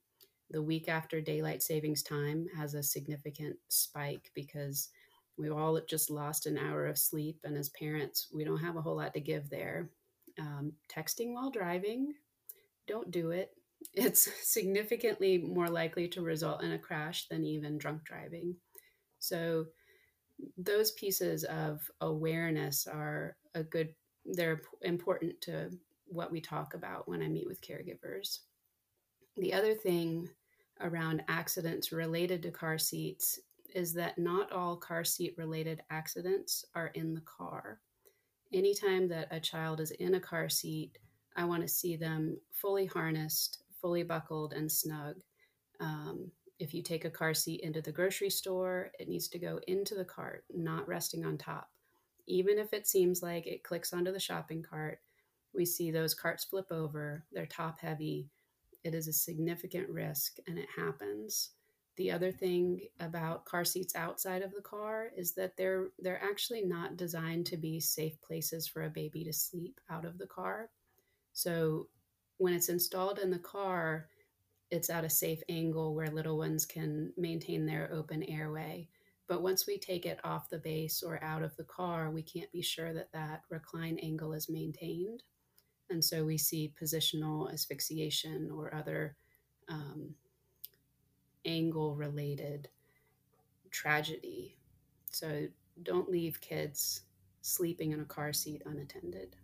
The 0.51 0.61
week 0.61 0.89
after 0.89 1.21
daylight 1.21 1.63
savings 1.63 2.03
time 2.03 2.47
has 2.57 2.73
a 2.73 2.83
significant 2.83 3.55
spike 3.69 4.31
because 4.35 4.89
we 5.37 5.49
all 5.49 5.79
just 5.89 6.09
lost 6.09 6.45
an 6.45 6.57
hour 6.57 6.85
of 6.87 6.97
sleep. 6.97 7.39
And 7.43 7.57
as 7.57 7.69
parents, 7.69 8.27
we 8.33 8.43
don't 8.43 8.59
have 8.59 8.75
a 8.75 8.81
whole 8.81 8.97
lot 8.97 9.13
to 9.13 9.21
give 9.21 9.49
there. 9.49 9.89
Um, 10.39 10.73
texting 10.93 11.33
while 11.33 11.51
driving, 11.51 12.13
don't 12.87 13.11
do 13.11 13.31
it. 13.31 13.51
It's 13.95 14.29
significantly 14.43 15.39
more 15.39 15.67
likely 15.67 16.07
to 16.09 16.21
result 16.21 16.61
in 16.61 16.73
a 16.73 16.77
crash 16.77 17.27
than 17.27 17.43
even 17.43 17.79
drunk 17.79 18.03
driving. 18.03 18.55
So, 19.17 19.65
those 20.55 20.91
pieces 20.91 21.43
of 21.45 21.81
awareness 21.99 22.85
are 22.85 23.37
a 23.55 23.63
good 23.63 23.89
they're 24.23 24.61
important 24.83 25.41
to 25.41 25.71
what 26.05 26.31
we 26.31 26.41
talk 26.41 26.75
about 26.75 27.07
when 27.07 27.23
I 27.23 27.27
meet 27.27 27.47
with 27.47 27.61
caregivers. 27.61 28.39
The 29.37 29.53
other 29.53 29.73
thing 29.73 30.29
around 30.83 31.23
accidents 31.27 31.91
related 31.91 32.41
to 32.43 32.51
car 32.51 32.77
seats 32.77 33.39
is 33.73 33.93
that 33.93 34.17
not 34.17 34.51
all 34.51 34.75
car 34.75 35.03
seat 35.03 35.33
related 35.37 35.81
accidents 35.89 36.65
are 36.75 36.87
in 36.87 37.13
the 37.13 37.21
car. 37.21 37.79
Anytime 38.53 39.07
that 39.07 39.27
a 39.31 39.39
child 39.39 39.79
is 39.79 39.91
in 39.91 40.15
a 40.15 40.19
car 40.19 40.49
seat, 40.49 40.97
I 41.37 41.45
want 41.45 41.61
to 41.61 41.67
see 41.67 41.95
them 41.95 42.37
fully 42.51 42.85
harnessed, 42.85 43.63
fully 43.79 44.03
buckled, 44.03 44.53
and 44.53 44.69
snug. 44.69 45.15
Um, 45.79 46.31
if 46.59 46.73
you 46.73 46.83
take 46.83 47.05
a 47.05 47.09
car 47.09 47.33
seat 47.33 47.61
into 47.61 47.81
the 47.81 47.91
grocery 47.91 48.29
store, 48.29 48.91
it 48.99 49.07
needs 49.07 49.27
to 49.29 49.39
go 49.39 49.59
into 49.67 49.95
the 49.95 50.05
cart, 50.05 50.43
not 50.53 50.87
resting 50.87 51.25
on 51.25 51.37
top. 51.37 51.69
Even 52.27 52.59
if 52.59 52.73
it 52.73 52.87
seems 52.87 53.23
like 53.23 53.47
it 53.47 53.63
clicks 53.63 53.93
onto 53.93 54.11
the 54.11 54.19
shopping 54.19 54.61
cart, 54.61 54.99
we 55.55 55.65
see 55.65 55.91
those 55.91 56.13
carts 56.13 56.43
flip 56.43 56.67
over, 56.71 57.25
they're 57.31 57.45
top 57.45 57.79
heavy. 57.79 58.29
It 58.83 58.93
is 58.93 59.07
a 59.07 59.13
significant 59.13 59.89
risk 59.89 60.37
and 60.47 60.57
it 60.57 60.67
happens. 60.75 61.51
The 61.97 62.11
other 62.11 62.31
thing 62.31 62.81
about 62.99 63.45
car 63.45 63.65
seats 63.65 63.95
outside 63.95 64.41
of 64.41 64.53
the 64.53 64.61
car 64.61 65.11
is 65.15 65.33
that 65.33 65.55
they're 65.57 65.89
they're 65.99 66.23
actually 66.23 66.63
not 66.63 66.97
designed 66.97 67.45
to 67.47 67.57
be 67.57 67.79
safe 67.79 68.19
places 68.21 68.67
for 68.67 68.83
a 68.83 68.89
baby 68.89 69.23
to 69.25 69.33
sleep 69.33 69.79
out 69.89 70.05
of 70.05 70.17
the 70.17 70.27
car. 70.27 70.69
So 71.33 71.87
when 72.37 72.53
it's 72.53 72.69
installed 72.69 73.19
in 73.19 73.29
the 73.29 73.39
car, 73.39 74.07
it's 74.71 74.89
at 74.89 75.03
a 75.03 75.09
safe 75.09 75.41
angle 75.49 75.93
where 75.93 76.09
little 76.09 76.37
ones 76.37 76.65
can 76.65 77.11
maintain 77.17 77.65
their 77.65 77.91
open 77.93 78.23
airway. 78.23 78.87
But 79.27 79.43
once 79.43 79.67
we 79.67 79.77
take 79.77 80.05
it 80.05 80.19
off 80.23 80.49
the 80.49 80.57
base 80.57 81.03
or 81.03 81.23
out 81.23 81.43
of 81.43 81.55
the 81.57 81.65
car, 81.65 82.09
we 82.09 82.23
can't 82.23 82.51
be 82.51 82.61
sure 82.61 82.93
that 82.93 83.11
that 83.13 83.43
recline 83.49 83.99
angle 83.99 84.33
is 84.33 84.49
maintained. 84.49 85.23
And 85.91 86.03
so 86.03 86.23
we 86.23 86.37
see 86.37 86.73
positional 86.81 87.51
asphyxiation 87.51 88.49
or 88.51 88.73
other 88.73 89.15
um, 89.67 90.15
angle 91.45 91.95
related 91.95 92.69
tragedy. 93.71 94.57
So 95.11 95.47
don't 95.83 96.09
leave 96.09 96.41
kids 96.41 97.01
sleeping 97.41 97.91
in 97.91 97.99
a 97.99 98.05
car 98.05 98.33
seat 98.33 98.61
unattended. 98.65 99.35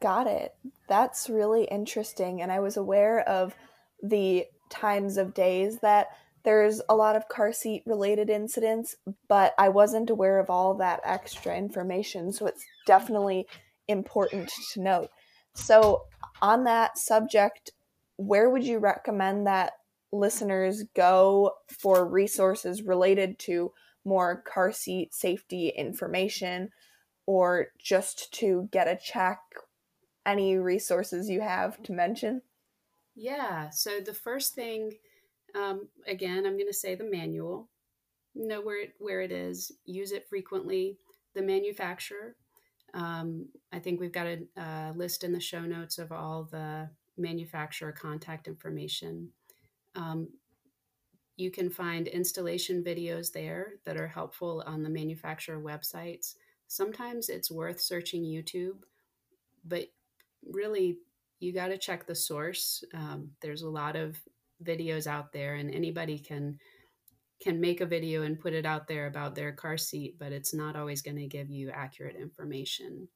Got 0.00 0.26
it. 0.26 0.54
That's 0.88 1.28
really 1.28 1.64
interesting. 1.64 2.42
And 2.42 2.50
I 2.50 2.60
was 2.60 2.76
aware 2.76 3.20
of 3.20 3.54
the 4.02 4.46
times 4.70 5.16
of 5.16 5.34
days 5.34 5.78
that 5.80 6.08
there's 6.44 6.82
a 6.88 6.94
lot 6.94 7.16
of 7.16 7.28
car 7.28 7.52
seat 7.52 7.82
related 7.86 8.28
incidents, 8.28 8.96
but 9.28 9.54
I 9.58 9.70
wasn't 9.70 10.10
aware 10.10 10.38
of 10.38 10.50
all 10.50 10.74
that 10.74 11.00
extra 11.02 11.56
information, 11.56 12.32
so 12.32 12.46
it's 12.46 12.64
definitely 12.86 13.46
important 13.88 14.50
to 14.72 14.80
note. 14.82 15.10
So, 15.54 16.04
on 16.42 16.64
that 16.64 16.98
subject, 16.98 17.72
where 18.16 18.50
would 18.50 18.64
you 18.64 18.78
recommend 18.78 19.46
that 19.46 19.72
listeners 20.12 20.84
go 20.94 21.52
for 21.68 22.06
resources 22.06 22.82
related 22.82 23.38
to 23.40 23.72
more 24.04 24.42
car 24.42 24.72
seat 24.72 25.14
safety 25.14 25.68
information 25.68 26.70
or 27.26 27.68
just 27.78 28.32
to 28.34 28.68
get 28.72 28.88
a 28.88 28.98
check? 29.02 29.38
Any 30.26 30.56
resources 30.56 31.28
you 31.28 31.40
have 31.40 31.82
to 31.84 31.92
mention? 31.92 32.42
Yeah, 33.14 33.70
so 33.70 34.00
the 34.00 34.14
first 34.14 34.54
thing 34.54 34.92
um, 35.54 35.88
again, 36.06 36.46
I'm 36.46 36.56
going 36.56 36.66
to 36.66 36.72
say 36.72 36.94
the 36.94 37.04
manual. 37.04 37.68
Know 38.34 38.60
where 38.60 38.82
it, 38.82 38.94
where 38.98 39.20
it 39.20 39.30
is. 39.30 39.70
Use 39.84 40.12
it 40.12 40.28
frequently. 40.28 40.98
The 41.34 41.42
manufacturer. 41.42 42.36
Um, 42.94 43.48
I 43.72 43.80
think 43.80 44.00
we've 44.00 44.12
got 44.12 44.26
a, 44.26 44.38
a, 44.56 44.92
list 44.94 45.24
in 45.24 45.32
the 45.32 45.40
show 45.40 45.62
notes 45.62 45.98
of 45.98 46.12
all 46.12 46.44
the 46.44 46.88
manufacturer 47.18 47.92
contact 47.92 48.46
information. 48.46 49.28
Um, 49.96 50.28
you 51.36 51.50
can 51.50 51.68
find 51.68 52.06
installation 52.06 52.84
videos 52.84 53.32
there 53.32 53.74
that 53.84 53.96
are 53.96 54.06
helpful 54.06 54.62
on 54.66 54.82
the 54.82 54.88
manufacturer 54.88 55.60
websites. 55.60 56.34
Sometimes 56.68 57.28
it's 57.28 57.50
worth 57.50 57.80
searching 57.80 58.22
YouTube, 58.22 58.78
but 59.64 59.86
really 60.48 60.98
you 61.40 61.52
got 61.52 61.68
to 61.68 61.78
check 61.78 62.06
the 62.06 62.14
source. 62.14 62.84
Um, 62.94 63.30
there's 63.42 63.62
a 63.62 63.68
lot 63.68 63.96
of 63.96 64.16
videos 64.62 65.08
out 65.08 65.32
there 65.32 65.56
and 65.56 65.74
anybody 65.74 66.18
can 66.18 66.58
can 67.44 67.60
make 67.60 67.82
a 67.82 67.86
video 67.86 68.22
and 68.22 68.40
put 68.40 68.54
it 68.54 68.64
out 68.64 68.88
there 68.88 69.06
about 69.06 69.34
their 69.34 69.52
car 69.52 69.76
seat 69.76 70.16
but 70.18 70.32
it's 70.32 70.54
not 70.54 70.76
always 70.76 71.02
going 71.02 71.18
to 71.18 71.26
give 71.26 71.50
you 71.50 71.70
accurate 71.70 72.16
information. 72.16 73.06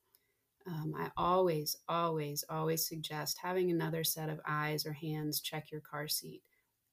Um, 0.66 0.92
i 0.98 1.10
always 1.16 1.76
always 1.88 2.44
always 2.50 2.86
suggest 2.86 3.38
having 3.42 3.70
another 3.70 4.04
set 4.04 4.28
of 4.28 4.38
eyes 4.46 4.84
or 4.84 4.92
hands 4.92 5.40
check 5.40 5.70
your 5.72 5.80
car 5.80 6.08
seat. 6.08 6.42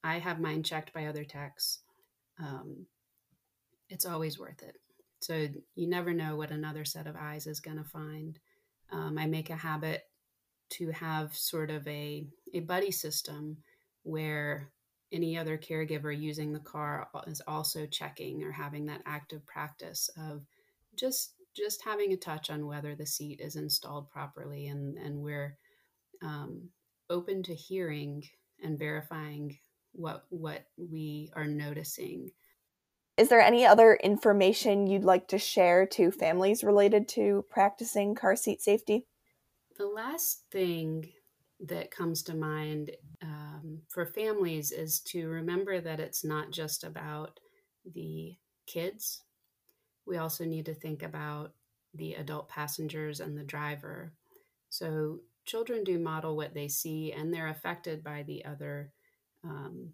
I 0.01 0.19
have 0.19 0.39
mine 0.39 0.63
checked 0.63 0.93
by 0.93 1.07
other 1.07 1.25
techs. 1.25 1.79
Um, 2.39 2.85
it's 3.89 4.05
always 4.05 4.39
worth 4.39 4.63
it. 4.63 4.77
So 5.19 5.47
you 5.75 5.89
never 5.89 6.13
know 6.13 6.37
what 6.37 6.51
another 6.51 6.85
set 6.85 7.05
of 7.05 7.17
eyes 7.19 7.47
is 7.47 7.59
going 7.59 7.77
to 7.77 7.83
find. 7.83 8.39
Um, 8.91 9.17
i 9.17 9.25
make 9.25 9.49
a 9.49 9.55
habit 9.55 10.03
to 10.69 10.91
have 10.91 11.35
sort 11.35 11.69
of 11.69 11.85
a, 11.87 12.27
a 12.53 12.61
buddy 12.61 12.91
system 12.91 13.57
where 14.03 14.69
any 15.11 15.37
other 15.37 15.57
caregiver 15.57 16.17
using 16.17 16.51
the 16.51 16.59
car 16.59 17.07
is 17.27 17.41
also 17.47 17.85
checking 17.85 18.43
or 18.43 18.51
having 18.51 18.85
that 18.87 19.01
active 19.05 19.45
practice 19.45 20.09
of 20.17 20.45
just 20.95 21.33
just 21.55 21.83
having 21.85 22.11
a 22.11 22.17
touch 22.17 22.49
on 22.49 22.67
whether 22.67 22.95
the 22.95 23.05
seat 23.05 23.39
is 23.39 23.55
installed 23.55 24.09
properly 24.09 24.67
and 24.67 24.97
and 24.97 25.17
we're 25.17 25.57
um, 26.21 26.69
open 27.09 27.43
to 27.43 27.53
hearing 27.53 28.23
and 28.63 28.79
verifying 28.79 29.57
what 29.93 30.25
what 30.29 30.65
we 30.77 31.31
are 31.35 31.47
noticing. 31.47 32.31
Is 33.17 33.29
there 33.29 33.39
any 33.39 33.65
other 33.65 33.95
information 33.95 34.87
you'd 34.87 35.05
like 35.05 35.29
to 35.29 35.37
share 35.37 35.85
to 35.87 36.11
families 36.11 36.63
related 36.63 37.07
to 37.09 37.45
practicing 37.49 38.13
car 38.13 38.35
seat 38.35 38.61
safety? 38.61 39.05
The 39.77 39.87
last 39.87 40.43
thing 40.51 41.13
that 41.61 41.91
comes 41.91 42.23
to 42.23 42.35
mind 42.35 42.91
um, 43.21 43.44
for 43.89 44.05
families 44.05 44.71
is 44.71 44.99
to 45.01 45.27
remember 45.27 45.79
that 45.81 45.99
it's 45.99 46.23
not 46.23 46.51
just 46.51 46.83
about 46.83 47.39
the 47.93 48.35
kids. 48.65 49.23
We 50.05 50.17
also 50.17 50.45
need 50.45 50.65
to 50.65 50.73
think 50.73 51.03
about 51.03 51.53
the 51.93 52.15
adult 52.15 52.49
passengers 52.49 53.19
and 53.19 53.37
the 53.37 53.43
driver. 53.43 54.13
So, 54.69 55.19
children 55.45 55.83
do 55.83 55.99
model 55.99 56.35
what 56.35 56.53
they 56.53 56.67
see 56.67 57.11
and 57.11 57.33
they're 57.33 57.49
affected 57.49 58.03
by 58.03 58.23
the 58.23 58.43
other 58.45 58.91
um, 59.43 59.89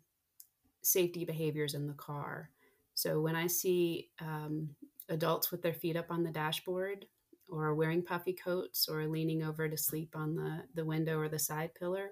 safety 0.81 1.25
behaviors 1.25 1.73
in 1.73 1.87
the 1.87 1.93
car. 1.93 2.49
So, 2.95 3.21
when 3.21 3.35
I 3.35 3.47
see 3.47 4.09
um, 4.19 4.69
adults 5.09 5.51
with 5.51 5.61
their 5.61 5.73
feet 5.73 5.97
up 5.97 6.09
on 6.09 6.23
the 6.23 6.31
dashboard, 6.31 7.05
or 7.51 7.75
wearing 7.75 8.01
puffy 8.01 8.33
coats 8.33 8.87
or 8.87 9.05
leaning 9.07 9.43
over 9.43 9.67
to 9.67 9.77
sleep 9.77 10.15
on 10.15 10.35
the, 10.35 10.63
the 10.73 10.85
window 10.85 11.19
or 11.19 11.27
the 11.27 11.37
side 11.37 11.71
pillar, 11.75 12.11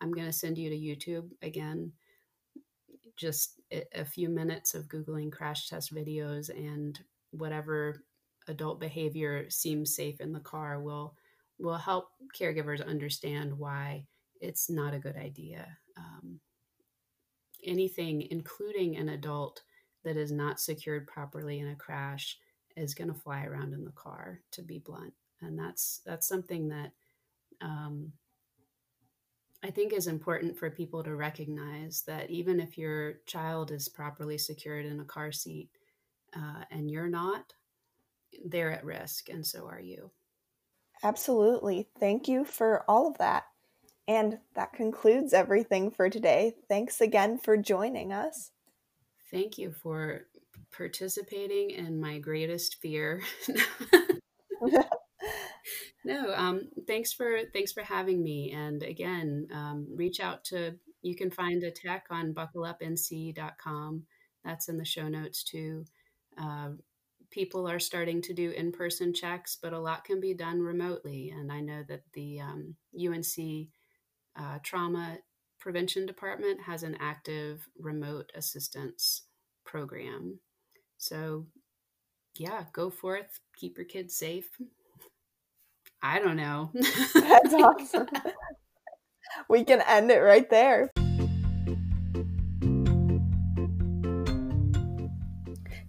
I'm 0.00 0.12
going 0.12 0.26
to 0.26 0.32
send 0.32 0.58
you 0.58 0.70
to 0.70 0.76
YouTube 0.76 1.30
again. 1.42 1.92
Just 3.16 3.60
a 3.94 4.04
few 4.04 4.28
minutes 4.28 4.74
of 4.74 4.88
Googling 4.88 5.30
crash 5.30 5.68
test 5.68 5.94
videos 5.94 6.48
and 6.48 6.98
whatever 7.32 8.02
adult 8.48 8.80
behavior 8.80 9.48
seems 9.50 9.94
safe 9.94 10.20
in 10.20 10.32
the 10.32 10.40
car 10.40 10.80
will 10.80 11.14
will 11.58 11.76
help 11.76 12.08
caregivers 12.34 12.84
understand 12.86 13.52
why 13.52 14.02
it's 14.40 14.70
not 14.70 14.94
a 14.94 14.98
good 14.98 15.16
idea. 15.16 15.76
Um, 15.98 16.40
anything, 17.62 18.26
including 18.30 18.96
an 18.96 19.10
adult 19.10 19.62
that 20.02 20.16
is 20.16 20.32
not 20.32 20.58
secured 20.58 21.06
properly 21.06 21.58
in 21.58 21.68
a 21.68 21.76
crash, 21.76 22.38
is 22.76 22.94
going 22.94 23.12
to 23.12 23.20
fly 23.20 23.44
around 23.44 23.74
in 23.74 23.84
the 23.84 23.92
car 23.92 24.40
to 24.52 24.62
be 24.62 24.78
blunt 24.78 25.12
and 25.42 25.58
that's 25.58 26.00
that's 26.04 26.26
something 26.26 26.68
that 26.68 26.92
um, 27.60 28.12
i 29.62 29.70
think 29.70 29.92
is 29.92 30.06
important 30.06 30.58
for 30.58 30.70
people 30.70 31.02
to 31.02 31.14
recognize 31.16 32.02
that 32.06 32.30
even 32.30 32.60
if 32.60 32.78
your 32.78 33.14
child 33.26 33.70
is 33.70 33.88
properly 33.88 34.38
secured 34.38 34.86
in 34.86 35.00
a 35.00 35.04
car 35.04 35.32
seat 35.32 35.68
uh, 36.36 36.64
and 36.70 36.90
you're 36.90 37.08
not 37.08 37.52
they're 38.44 38.70
at 38.70 38.84
risk 38.84 39.28
and 39.28 39.46
so 39.46 39.66
are 39.66 39.80
you. 39.80 40.10
Absolutely. 41.02 41.88
Thank 41.98 42.28
you 42.28 42.44
for 42.44 42.84
all 42.88 43.08
of 43.08 43.18
that. 43.18 43.44
And 44.06 44.38
that 44.54 44.72
concludes 44.72 45.32
everything 45.32 45.90
for 45.90 46.10
today. 46.10 46.54
Thanks 46.68 47.00
again 47.00 47.38
for 47.38 47.56
joining 47.56 48.12
us. 48.12 48.50
Thank 49.30 49.56
you 49.56 49.72
for 49.72 50.26
participating 50.76 51.70
in 51.70 52.00
my 52.00 52.18
greatest 52.18 52.80
fear. 52.80 53.22
no, 56.04 56.32
um, 56.34 56.68
thanks 56.86 57.12
for 57.12 57.40
thanks 57.52 57.72
for 57.72 57.82
having 57.82 58.22
me. 58.22 58.52
And 58.52 58.82
again, 58.82 59.48
um, 59.52 59.86
reach 59.94 60.20
out 60.20 60.44
to 60.46 60.76
you 61.02 61.16
can 61.16 61.30
find 61.30 61.62
a 61.62 61.70
tech 61.70 62.06
on 62.10 62.34
buckleupnc.com. 62.34 64.02
That's 64.44 64.68
in 64.68 64.76
the 64.76 64.84
show 64.84 65.08
notes 65.08 65.42
too. 65.42 65.84
Uh, 66.38 66.70
people 67.30 67.68
are 67.68 67.78
starting 67.78 68.20
to 68.22 68.34
do 68.34 68.50
in-person 68.50 69.14
checks, 69.14 69.56
but 69.60 69.72
a 69.72 69.78
lot 69.78 70.04
can 70.04 70.20
be 70.20 70.34
done 70.34 70.60
remotely. 70.60 71.30
And 71.30 71.50
I 71.50 71.60
know 71.60 71.84
that 71.88 72.02
the 72.12 72.40
um, 72.40 72.74
UNC 72.98 73.68
uh, 74.36 74.58
trauma 74.62 75.18
prevention 75.58 76.06
department 76.06 76.60
has 76.62 76.82
an 76.82 76.96
active 77.00 77.68
remote 77.78 78.30
assistance 78.34 79.22
program. 79.64 80.38
So, 80.98 81.46
yeah, 82.36 82.64
go 82.72 82.90
forth, 82.90 83.40
keep 83.56 83.76
your 83.76 83.86
kids 83.86 84.16
safe. 84.16 84.48
I 86.02 86.18
don't 86.18 86.36
know. 86.36 86.70
That's 87.14 87.54
awesome. 87.54 88.08
we 89.48 89.64
can 89.64 89.82
end 89.82 90.10
it 90.10 90.18
right 90.18 90.48
there. 90.48 90.90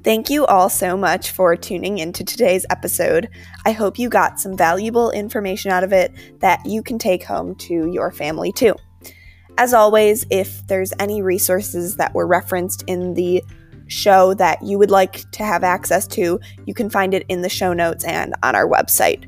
Thank 0.04 0.32
you 0.32 0.47
all 0.47 0.67
so 0.67 0.97
much 0.97 1.30
for 1.30 1.56
tuning 1.56 2.00
into 2.00 2.24
today's 2.24 2.65
episode. 2.71 3.30
I 3.65 3.71
hope 3.71 4.00
you 4.00 4.10
got 4.10 4.39
some 4.39 4.58
valuable 4.58 5.12
information 5.12 5.71
out 5.71 5.84
of 5.84 5.93
it 5.93 6.12
that 6.39 6.65
you 6.65 6.82
can 6.82 6.97
take 6.97 7.24
home 7.24 7.54
to 7.56 7.88
your 7.91 8.12
family 8.12 8.52
too. 8.52 8.76
As 9.60 9.76
always, 9.76 10.26
if 10.32 10.65
there's 10.65 10.91
any 10.97 11.21
resources 11.21 11.97
that 11.97 12.15
were 12.15 12.26
referenced 12.26 12.84
in 12.88 13.13
the 13.13 13.43
show 13.88 14.34
that 14.36 14.63
you 14.63 14.80
would 14.80 14.89
like 14.89 15.30
to 15.32 15.43
have 15.43 15.63
access 15.63 16.08
to, 16.08 16.39
you 16.65 16.74
can 16.74 16.89
find 16.89 17.13
it 17.13 17.26
in 17.30 17.43
the 17.43 17.50
show 17.50 17.71
notes 17.71 18.04
and 18.04 18.34
on 18.41 18.56
our 18.56 18.67
website. 18.67 19.28